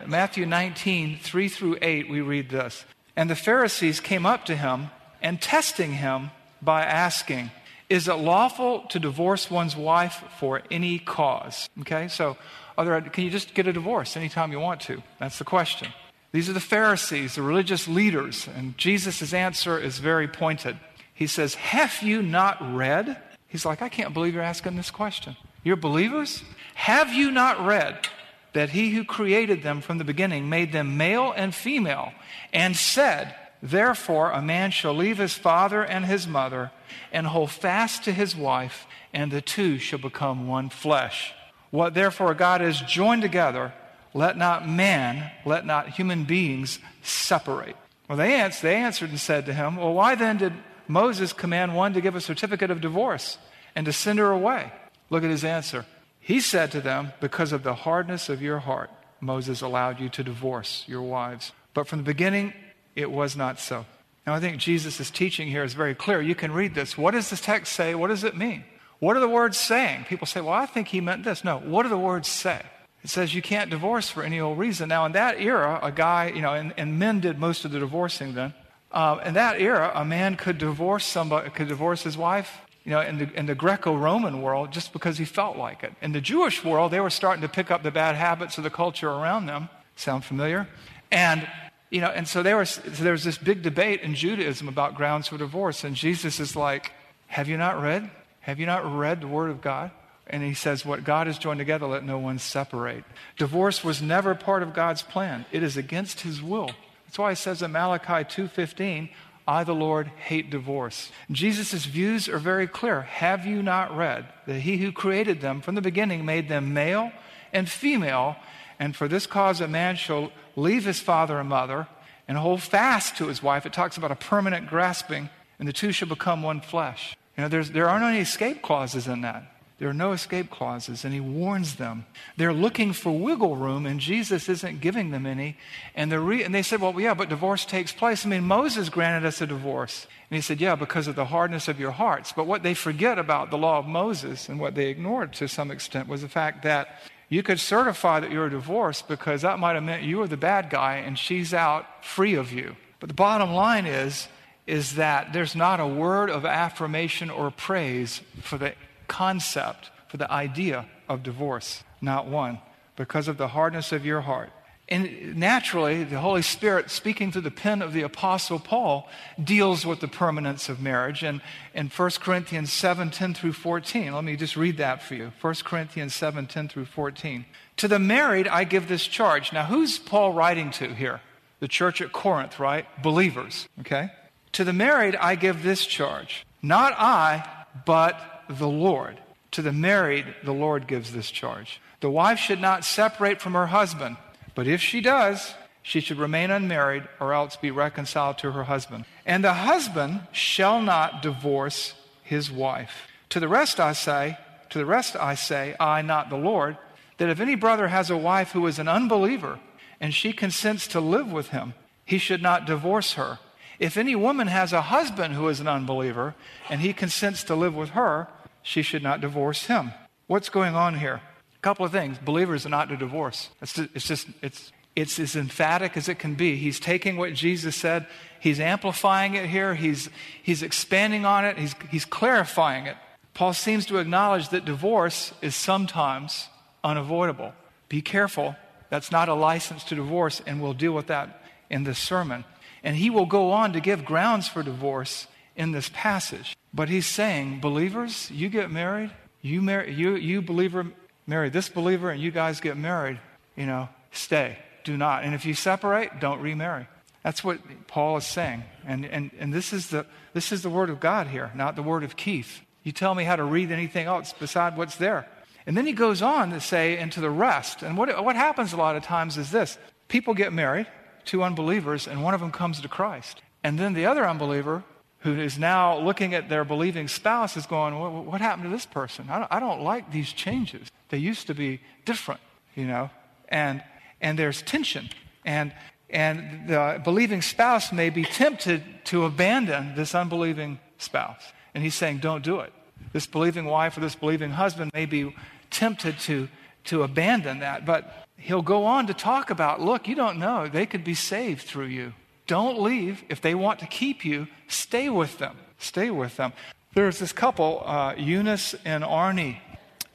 Matthew 0.09 0.45
19, 0.45 1.19
3 1.19 1.47
through 1.47 1.77
8, 1.81 2.09
we 2.09 2.19
read 2.19 2.49
this 2.49 2.83
and 3.15 3.29
the 3.29 3.35
Pharisees 3.35 3.99
came 3.99 4.25
up 4.25 4.45
to 4.45 4.55
him 4.55 4.89
and 5.21 5.41
testing 5.41 5.93
him 5.93 6.31
by 6.61 6.83
asking, 6.83 7.51
Is 7.89 8.07
it 8.07 8.15
lawful 8.15 8.81
to 8.89 8.99
divorce 8.99 9.51
one's 9.51 9.75
wife 9.75 10.23
for 10.39 10.61
any 10.71 10.99
cause? 10.99 11.69
Okay, 11.81 12.07
so 12.07 12.37
there, 12.77 13.01
can 13.01 13.23
you 13.23 13.29
just 13.29 13.53
get 13.53 13.67
a 13.67 13.73
divorce 13.73 14.17
anytime 14.17 14.51
you 14.51 14.59
want 14.59 14.81
to? 14.81 15.03
That's 15.19 15.37
the 15.37 15.43
question. 15.43 15.89
These 16.31 16.49
are 16.49 16.53
the 16.53 16.59
Pharisees, 16.59 17.35
the 17.35 17.43
religious 17.43 17.87
leaders, 17.87 18.47
and 18.55 18.77
Jesus' 18.77 19.33
answer 19.33 19.77
is 19.77 19.99
very 19.99 20.27
pointed. 20.27 20.77
He 21.13 21.27
says, 21.27 21.53
Have 21.55 22.01
you 22.01 22.23
not 22.23 22.57
read? 22.73 23.21
He's 23.47 23.65
like, 23.65 23.83
I 23.83 23.89
can't 23.89 24.13
believe 24.15 24.33
you're 24.33 24.41
asking 24.41 24.75
this 24.75 24.89
question. 24.89 25.35
You're 25.63 25.75
believers? 25.75 26.43
Have 26.73 27.13
you 27.13 27.29
not 27.29 27.63
read 27.63 28.07
that 28.53 28.69
he 28.69 28.91
who 28.91 29.03
created 29.03 29.61
them 29.61 29.81
from 29.81 29.97
the 29.97 30.03
beginning 30.03 30.49
made 30.49 30.71
them 30.71 30.97
male 30.97 31.33
and 31.35 31.53
female, 31.53 32.13
and 32.51 32.75
said, 32.75 33.35
Therefore, 33.63 34.31
a 34.31 34.41
man 34.41 34.71
shall 34.71 34.93
leave 34.93 35.19
his 35.19 35.35
father 35.35 35.85
and 35.85 36.05
his 36.05 36.27
mother 36.27 36.71
and 37.13 37.25
hold 37.25 37.49
fast 37.49 38.03
to 38.03 38.11
his 38.11 38.35
wife, 38.35 38.85
and 39.13 39.31
the 39.31 39.39
two 39.39 39.77
shall 39.77 39.99
become 39.99 40.47
one 40.47 40.67
flesh. 40.67 41.33
What 41.71 41.93
therefore 41.93 42.33
God 42.33 42.59
has 42.59 42.81
joined 42.81 43.21
together, 43.21 43.73
let 44.13 44.37
not 44.37 44.67
man, 44.67 45.31
let 45.45 45.65
not 45.65 45.87
human 45.87 46.25
beings 46.25 46.79
separate. 47.03 47.77
Well, 48.09 48.17
they 48.17 48.33
answered, 48.33 48.67
they 48.67 48.75
answered 48.75 49.11
and 49.11 49.19
said 49.19 49.45
to 49.45 49.53
him, 49.53 49.77
Well, 49.77 49.93
why 49.93 50.15
then 50.15 50.35
did 50.35 50.53
Moses 50.89 51.31
command 51.31 51.73
one 51.73 51.93
to 51.93 52.01
give 52.01 52.15
a 52.15 52.21
certificate 52.21 52.69
of 52.69 52.81
divorce 52.81 53.37
and 53.75 53.85
to 53.85 53.93
send 53.93 54.19
her 54.19 54.29
away? 54.29 54.73
Look 55.09 55.23
at 55.23 55.29
his 55.29 55.45
answer. 55.45 55.85
He 56.19 56.41
said 56.41 56.69
to 56.73 56.81
them, 56.81 57.13
Because 57.21 57.53
of 57.53 57.63
the 57.63 57.75
hardness 57.75 58.27
of 58.27 58.41
your 58.41 58.59
heart, 58.59 58.89
Moses 59.21 59.61
allowed 59.61 60.01
you 60.01 60.09
to 60.09 60.23
divorce 60.23 60.83
your 60.85 61.01
wives. 61.01 61.53
But 61.73 61.87
from 61.87 61.99
the 61.99 62.03
beginning, 62.03 62.53
it 62.95 63.11
was 63.11 63.35
not 63.35 63.59
so. 63.59 63.85
Now, 64.25 64.33
I 64.33 64.39
think 64.39 64.57
Jesus' 64.57 65.09
teaching 65.09 65.49
here 65.49 65.63
is 65.63 65.73
very 65.73 65.95
clear. 65.95 66.21
You 66.21 66.35
can 66.35 66.51
read 66.51 66.75
this. 66.75 66.97
What 66.97 67.11
does 67.11 67.29
this 67.29 67.41
text 67.41 67.73
say? 67.73 67.93
What 67.93 68.07
does 68.07 68.23
it 68.23 68.37
mean? 68.37 68.63
What 68.99 69.17
are 69.17 69.19
the 69.19 69.27
words 69.27 69.57
saying? 69.57 70.05
People 70.05 70.27
say, 70.27 70.39
well, 70.39 70.53
I 70.53 70.65
think 70.65 70.87
he 70.87 71.01
meant 71.01 71.25
this. 71.25 71.43
No, 71.43 71.59
what 71.59 71.83
do 71.83 71.89
the 71.89 71.97
words 71.97 72.29
say? 72.29 72.61
It 73.03 73.09
says 73.09 73.35
you 73.35 73.41
can't 73.41 73.69
divorce 73.69 74.09
for 74.09 74.23
any 74.23 74.39
old 74.39 74.57
reason. 74.57 74.87
Now, 74.87 75.05
in 75.05 75.11
that 75.11 75.41
era, 75.41 75.77
a 75.83 75.91
guy, 75.91 76.31
you 76.33 76.41
know, 76.41 76.53
and, 76.53 76.73
and 76.77 76.97
men 76.97 77.19
did 77.19 77.37
most 77.37 77.65
of 77.65 77.71
the 77.71 77.79
divorcing 77.79 78.33
then. 78.33 78.53
Uh, 78.93 79.19
in 79.25 79.33
that 79.33 79.59
era, 79.59 79.91
a 79.93 80.05
man 80.05 80.37
could 80.37 80.57
divorce 80.57 81.03
somebody, 81.03 81.49
could 81.49 81.67
divorce 81.67 82.03
his 82.03 82.15
wife 82.15 82.61
you 82.83 82.91
know, 82.91 83.01
in 83.01 83.17
the, 83.17 83.33
in 83.33 83.45
the 83.45 83.55
Greco 83.55 83.95
Roman 83.95 84.41
world 84.41 84.71
just 84.71 84.91
because 84.91 85.17
he 85.17 85.25
felt 85.25 85.57
like 85.57 85.83
it. 85.83 85.93
In 86.01 86.11
the 86.11 86.21
Jewish 86.21 86.63
world, 86.63 86.91
they 86.91 86.99
were 86.99 87.09
starting 87.09 87.41
to 87.41 87.47
pick 87.47 87.71
up 87.71 87.81
the 87.83 87.91
bad 87.91 88.15
habits 88.15 88.57
of 88.57 88.63
the 88.63 88.69
culture 88.69 89.09
around 89.09 89.45
them. 89.45 89.69
Sound 89.95 90.25
familiar? 90.25 90.67
And, 91.11 91.47
you 91.93 92.01
know, 92.01 92.07
and 92.07 92.27
so 92.27 92.41
there 92.41 92.57
was, 92.57 92.71
so 92.71 93.03
there 93.03 93.11
was 93.11 93.23
this 93.23 93.37
big 93.37 93.61
debate 93.61 94.01
in 94.01 94.15
Judaism 94.15 94.67
about 94.67 94.95
grounds 94.95 95.27
for 95.27 95.37
divorce. 95.37 95.83
And 95.83 95.95
Jesus 95.95 96.39
is 96.39 96.55
like, 96.55 96.91
Have 97.27 97.47
you 97.47 97.55
not 97.55 97.79
read? 97.79 98.09
Have 98.41 98.59
you 98.59 98.65
not 98.65 98.97
read 98.97 99.21
the 99.21 99.27
Word 99.27 99.51
of 99.51 99.61
God? 99.61 99.91
And 100.25 100.41
he 100.41 100.55
says, 100.55 100.83
What 100.83 101.03
God 101.03 101.27
has 101.27 101.37
joined 101.37 101.59
together, 101.59 101.85
let 101.85 102.03
no 102.03 102.17
one 102.17 102.39
separate. 102.39 103.03
Divorce 103.37 103.83
was 103.83 104.01
never 104.01 104.33
part 104.33 104.63
of 104.63 104.73
God's 104.73 105.03
plan, 105.03 105.45
it 105.51 105.61
is 105.61 105.77
against 105.77 106.21
his 106.21 106.41
will. 106.41 106.71
That's 107.05 107.19
why 107.19 107.29
he 107.29 107.35
says 107.35 107.61
in 107.61 107.71
Malachi 107.71 108.25
2:15, 108.25 109.09
I, 109.47 109.63
the 109.63 109.75
Lord, 109.75 110.07
hate 110.07 110.49
divorce. 110.49 111.11
Jesus' 111.29 111.85
views 111.85 112.27
are 112.27 112.39
very 112.39 112.65
clear. 112.65 113.01
Have 113.01 113.45
you 113.45 113.61
not 113.61 113.95
read 113.95 114.25
that 114.47 114.61
he 114.61 114.77
who 114.77 114.91
created 114.91 115.41
them 115.41 115.61
from 115.61 115.75
the 115.75 115.81
beginning 115.81 116.25
made 116.25 116.49
them 116.49 116.73
male 116.73 117.11
and 117.51 117.69
female? 117.69 118.37
And 118.79 118.95
for 118.95 119.07
this 119.07 119.27
cause, 119.27 119.61
a 119.61 119.67
man 119.67 119.95
shall 119.95 120.31
leave 120.55 120.85
his 120.85 120.99
father 120.99 121.39
and 121.39 121.49
mother 121.49 121.87
and 122.27 122.37
hold 122.37 122.61
fast 122.61 123.17
to 123.17 123.27
his 123.27 123.43
wife. 123.43 123.65
It 123.65 123.73
talks 123.73 123.97
about 123.97 124.11
a 124.11 124.15
permanent 124.15 124.67
grasping, 124.67 125.29
and 125.59 125.67
the 125.67 125.73
two 125.73 125.91
shall 125.91 126.07
become 126.07 126.41
one 126.41 126.61
flesh. 126.61 127.17
You 127.37 127.43
know, 127.43 127.47
there's 127.49 127.71
there 127.71 127.89
aren't 127.89 128.05
any 128.05 128.19
escape 128.19 128.61
clauses 128.61 129.07
in 129.07 129.21
that. 129.21 129.53
There 129.79 129.89
are 129.89 129.93
no 129.93 130.11
escape 130.11 130.49
clauses, 130.49 131.03
and 131.03 131.13
he 131.13 131.19
warns 131.19 131.75
them. 131.75 132.05
They're 132.37 132.53
looking 132.53 132.93
for 132.93 133.11
wiggle 133.11 133.57
room, 133.57 133.85
and 133.85 133.99
Jesus 133.99 134.47
isn't 134.47 134.81
giving 134.81 135.09
them 135.09 135.25
any. 135.25 135.57
And, 135.95 136.09
re- 136.13 136.43
and 136.43 136.55
they 136.55 136.61
said, 136.61 136.79
Well, 136.79 136.97
yeah, 136.99 137.15
but 137.15 137.27
divorce 137.27 137.65
takes 137.65 137.91
place. 137.91 138.25
I 138.25 138.29
mean, 138.29 138.43
Moses 138.43 138.87
granted 138.87 139.27
us 139.27 139.41
a 139.41 139.47
divorce. 139.47 140.07
And 140.29 140.35
he 140.35 140.41
said, 140.41 140.61
Yeah, 140.61 140.75
because 140.75 141.07
of 141.07 141.15
the 141.15 141.25
hardness 141.25 141.67
of 141.67 141.81
your 141.81 141.91
hearts. 141.91 142.31
But 142.31 142.47
what 142.47 142.63
they 142.63 142.75
forget 142.75 143.19
about 143.19 143.49
the 143.49 143.57
law 143.57 143.79
of 143.79 143.85
Moses 143.85 144.47
and 144.47 144.59
what 144.59 144.75
they 144.75 144.87
ignored 144.87 145.33
to 145.33 145.47
some 145.49 145.71
extent 145.71 146.07
was 146.07 146.21
the 146.21 146.29
fact 146.29 146.63
that 146.63 147.01
you 147.33 147.41
could 147.41 147.59
certify 147.59 148.19
that 148.19 148.29
you're 148.29 148.47
divorced 148.47 149.07
because 149.07 149.41
that 149.41 149.57
might 149.57 149.73
have 149.73 149.81
meant 149.81 150.03
you 150.03 150.19
were 150.19 150.27
the 150.27 150.37
bad 150.37 150.69
guy 150.69 150.97
and 150.97 151.17
she's 151.17 151.51
out 151.51 152.05
free 152.05 152.35
of 152.35 152.53
you. 152.53 152.75
But 152.99 153.07
the 153.07 153.15
bottom 153.15 153.53
line 153.53 153.87
is, 153.87 154.27
is 154.67 154.95
that 154.95 155.33
there's 155.33 155.55
not 155.55 155.79
a 155.79 155.87
word 155.87 156.29
of 156.29 156.45
affirmation 156.45 157.31
or 157.31 157.49
praise 157.49 158.21
for 158.43 158.59
the 158.59 158.73
concept, 159.07 159.89
for 160.07 160.17
the 160.17 160.31
idea 160.31 160.85
of 161.09 161.23
divorce. 161.23 161.83
Not 162.01 162.27
one. 162.27 162.59
Because 162.95 163.27
of 163.27 163.39
the 163.39 163.47
hardness 163.47 163.91
of 163.91 164.05
your 164.05 164.21
heart. 164.21 164.51
And 164.89 165.37
naturally, 165.37 166.03
the 166.03 166.19
Holy 166.19 166.41
Spirit, 166.41 166.91
speaking 166.91 167.31
through 167.31 167.43
the 167.43 167.51
pen 167.51 167.81
of 167.81 167.93
the 167.93 168.01
Apostle 168.01 168.59
Paul, 168.59 169.07
deals 169.41 169.85
with 169.85 170.01
the 170.01 170.09
permanence 170.09 170.67
of 170.67 170.81
marriage. 170.81 171.23
And 171.23 171.41
in 171.73 171.87
1 171.87 172.09
Corinthians 172.19 172.73
7 172.73 173.09
10 173.09 173.33
through 173.33 173.53
14, 173.53 174.13
let 174.13 174.23
me 174.23 174.35
just 174.35 174.57
read 174.57 174.77
that 174.77 175.01
for 175.01 175.15
you. 175.15 175.31
1 175.39 175.55
Corinthians 175.63 176.13
7 176.13 176.47
10 176.47 176.67
through 176.67 176.85
14. 176.85 177.45
To 177.77 177.87
the 177.87 177.99
married, 177.99 178.47
I 178.47 178.65
give 178.65 178.89
this 178.89 179.07
charge. 179.07 179.53
Now, 179.53 179.65
who's 179.65 179.97
Paul 179.97 180.33
writing 180.33 180.69
to 180.71 180.93
here? 180.93 181.21
The 181.59 181.69
church 181.69 182.01
at 182.01 182.11
Corinth, 182.11 182.59
right? 182.59 182.85
Believers, 183.01 183.69
okay? 183.79 184.09
To 184.51 184.65
the 184.65 184.73
married, 184.73 185.15
I 185.15 185.35
give 185.35 185.63
this 185.63 185.85
charge. 185.85 186.45
Not 186.61 186.93
I, 186.97 187.65
but 187.85 188.43
the 188.49 188.67
Lord. 188.67 189.17
To 189.51 189.61
the 189.61 189.71
married, 189.71 190.25
the 190.43 190.53
Lord 190.53 190.87
gives 190.87 191.13
this 191.13 191.31
charge. 191.31 191.79
The 192.01 192.11
wife 192.11 192.37
should 192.37 192.59
not 192.59 192.83
separate 192.83 193.39
from 193.39 193.53
her 193.53 193.67
husband, 193.67 194.17
but 194.55 194.67
if 194.67 194.81
she 194.81 195.01
does, 195.01 195.53
she 195.81 195.99
should 195.99 196.17
remain 196.17 196.49
unmarried 196.49 197.03
or 197.19 197.33
else 197.33 197.55
be 197.55 197.71
reconciled 197.71 198.37
to 198.39 198.51
her 198.51 198.63
husband. 198.63 199.05
And 199.25 199.43
the 199.43 199.53
husband 199.53 200.21
shall 200.31 200.81
not 200.81 201.21
divorce 201.21 201.93
his 202.23 202.49
wife. 202.49 203.07
To 203.29 203.39
the 203.39 203.47
rest 203.47 203.79
I 203.79 203.93
say, 203.93 204.37
to 204.69 204.77
the 204.77 204.85
rest 204.85 205.15
I 205.15 205.35
say, 205.35 205.75
I, 205.79 206.01
not 206.01 206.29
the 206.29 206.37
Lord, 206.37 206.77
that 207.17 207.29
if 207.29 207.39
any 207.39 207.55
brother 207.55 207.89
has 207.89 208.09
a 208.09 208.17
wife 208.17 208.51
who 208.51 208.65
is 208.65 208.79
an 208.79 208.87
unbeliever 208.87 209.59
and 209.99 210.13
she 210.13 210.33
consents 210.33 210.87
to 210.87 210.99
live 210.99 211.31
with 211.31 211.49
him, 211.49 211.73
he 212.05 212.17
should 212.17 212.41
not 212.41 212.65
divorce 212.65 213.13
her. 213.13 213.39
If 213.79 213.97
any 213.97 214.15
woman 214.15 214.47
has 214.47 214.71
a 214.71 214.81
husband 214.83 215.33
who 215.33 215.47
is 215.49 215.59
an 215.59 215.67
unbeliever 215.67 216.35
and 216.69 216.81
he 216.81 216.93
consents 216.93 217.43
to 217.45 217.55
live 217.55 217.75
with 217.75 217.89
her, 217.89 218.27
she 218.61 218.81
should 218.81 219.03
not 219.03 219.21
divorce 219.21 219.65
him. 219.65 219.91
What's 220.27 220.49
going 220.49 220.75
on 220.75 220.99
here? 220.99 221.21
Couple 221.63 221.85
of 221.85 221.91
things. 221.91 222.19
Believers 222.19 222.67
are 222.67 222.69
not 222.69 222.89
to 222.89 222.97
divorce. 222.97 223.49
It's 223.59 223.73
just, 223.73 223.89
it's 223.95 224.07
just 224.07 224.27
it's 224.43 224.71
it's 224.95 225.19
as 225.19 225.35
emphatic 225.35 225.97
as 225.97 226.07
it 226.07 226.19
can 226.19 226.35
be. 226.35 226.55
He's 226.55 226.79
taking 226.79 227.17
what 227.17 227.33
Jesus 227.33 227.75
said, 227.75 228.05
he's 228.39 228.59
amplifying 228.59 229.33
it 229.35 229.49
here, 229.49 229.73
he's, 229.73 230.09
he's 230.41 230.61
expanding 230.61 231.25
on 231.25 231.45
it, 231.45 231.57
he's, 231.57 231.75
he's 231.89 232.05
clarifying 232.05 232.85
it. 232.85 232.95
Paul 233.33 233.53
seems 233.53 233.87
to 233.87 233.97
acknowledge 233.97 234.49
that 234.49 234.65
divorce 234.65 235.33
is 235.41 235.55
sometimes 235.55 236.47
unavoidable. 236.83 237.53
Be 237.89 238.01
careful. 238.01 238.55
That's 238.89 239.11
not 239.11 239.29
a 239.29 239.33
license 239.33 239.83
to 239.85 239.95
divorce, 239.95 240.41
and 240.45 240.61
we'll 240.61 240.73
deal 240.73 240.91
with 240.91 241.07
that 241.07 241.41
in 241.71 241.83
this 241.83 241.97
sermon. 241.97 242.45
And 242.83 242.95
he 242.95 243.09
will 243.09 243.25
go 243.25 243.51
on 243.51 243.73
to 243.73 243.79
give 243.79 244.05
grounds 244.05 244.47
for 244.47 244.61
divorce 244.61 245.25
in 245.55 245.71
this 245.71 245.89
passage. 245.91 246.55
But 246.71 246.89
he's 246.89 247.07
saying, 247.07 247.59
believers, 247.59 248.29
you 248.29 248.49
get 248.49 248.69
married, 248.69 249.11
you, 249.41 249.63
marry, 249.63 249.91
you, 249.91 250.15
you 250.15 250.43
believer 250.43 250.91
marry 251.27 251.49
this 251.49 251.69
believer, 251.69 252.09
and 252.09 252.21
you 252.21 252.31
guys 252.31 252.59
get 252.59 252.77
married, 252.77 253.19
you 253.55 253.65
know, 253.65 253.89
stay 254.11 254.57
do 254.83 254.97
not. 254.97 255.23
And 255.23 255.33
if 255.33 255.45
you 255.45 255.53
separate, 255.53 256.19
don't 256.19 256.41
remarry. 256.41 256.87
That's 257.23 257.43
what 257.43 257.59
Paul 257.87 258.17
is 258.17 258.25
saying. 258.25 258.63
And, 258.85 259.05
and, 259.05 259.31
and 259.39 259.53
this, 259.53 259.71
is 259.71 259.89
the, 259.89 260.05
this 260.33 260.51
is 260.51 260.61
the 260.61 260.69
word 260.69 260.89
of 260.89 260.99
God 260.99 261.27
here, 261.27 261.51
not 261.55 261.75
the 261.75 261.83
word 261.83 262.03
of 262.03 262.15
Keith. 262.15 262.61
You 262.83 262.91
tell 262.91 263.15
me 263.15 263.23
how 263.23 263.37
to 263.37 263.43
read 263.43 263.71
anything 263.71 264.07
else 264.07 264.33
beside 264.33 264.75
what's 264.75 264.97
there. 264.97 265.27
And 265.65 265.77
then 265.77 265.85
he 265.85 265.93
goes 265.93 266.21
on 266.21 266.49
to 266.49 266.59
say, 266.59 266.97
into 266.97 267.21
the 267.21 267.29
rest. 267.29 267.81
And 267.81 267.97
what, 267.97 268.23
what 268.23 268.35
happens 268.35 268.73
a 268.73 268.77
lot 268.77 268.97
of 268.97 269.03
times 269.03 269.37
is 269.37 269.51
this 269.51 269.77
people 270.09 270.33
get 270.33 270.51
married, 270.51 270.87
two 271.23 271.43
unbelievers, 271.43 272.07
and 272.07 272.21
one 272.21 272.33
of 272.33 272.41
them 272.41 272.51
comes 272.51 272.81
to 272.81 272.89
Christ. 272.89 273.41
And 273.63 273.79
then 273.79 273.93
the 273.93 274.05
other 274.05 274.27
unbeliever, 274.27 274.83
who 275.23 275.39
is 275.39 275.57
now 275.57 275.97
looking 275.97 276.33
at 276.33 276.49
their 276.49 276.63
believing 276.63 277.07
spouse, 277.07 277.57
is 277.57 277.65
going, 277.65 277.97
What, 277.97 278.25
what 278.25 278.41
happened 278.41 278.65
to 278.65 278.69
this 278.69 278.85
person? 278.85 279.27
I 279.29 279.39
don't, 279.39 279.51
I 279.51 279.59
don't 279.59 279.81
like 279.81 280.11
these 280.11 280.31
changes. 280.31 280.89
They 281.09 281.17
used 281.17 281.47
to 281.47 281.53
be 281.53 281.81
different, 282.05 282.41
you 282.75 282.85
know? 282.85 283.09
And 283.49 283.83
and 284.23 284.39
there's 284.39 284.61
tension. 284.63 285.09
And, 285.45 285.73
and 286.09 286.67
the 286.67 287.01
believing 287.03 287.43
spouse 287.43 287.91
may 287.91 288.09
be 288.09 288.23
tempted 288.23 288.81
to 289.05 289.25
abandon 289.25 289.95
this 289.95 290.15
unbelieving 290.15 290.79
spouse. 290.97 291.43
And 291.75 291.83
he's 291.83 291.93
saying, 291.93 292.19
don't 292.19 292.43
do 292.43 292.61
it. 292.61 292.73
This 293.11 293.27
believing 293.27 293.65
wife 293.65 293.97
or 293.97 293.99
this 293.99 294.15
believing 294.15 294.51
husband 294.51 294.91
may 294.93 295.05
be 295.05 295.35
tempted 295.69 296.17
to, 296.19 296.47
to 296.85 297.03
abandon 297.03 297.59
that. 297.59 297.85
But 297.85 298.25
he'll 298.37 298.61
go 298.61 298.85
on 298.85 299.07
to 299.07 299.13
talk 299.13 299.49
about 299.49 299.81
look, 299.81 300.07
you 300.07 300.15
don't 300.15 300.39
know. 300.39 300.67
They 300.67 300.85
could 300.85 301.03
be 301.03 301.13
saved 301.13 301.63
through 301.63 301.87
you. 301.87 302.13
Don't 302.47 302.81
leave. 302.81 303.23
If 303.29 303.41
they 303.41 303.55
want 303.55 303.79
to 303.79 303.87
keep 303.87 304.25
you, 304.25 304.47
stay 304.67 305.09
with 305.09 305.37
them. 305.37 305.57
Stay 305.79 306.09
with 306.09 306.37
them. 306.37 306.53
There's 306.93 307.19
this 307.19 307.31
couple, 307.31 307.83
uh, 307.85 308.13
Eunice 308.15 308.75
and 308.85 309.03
Arnie. 309.03 309.59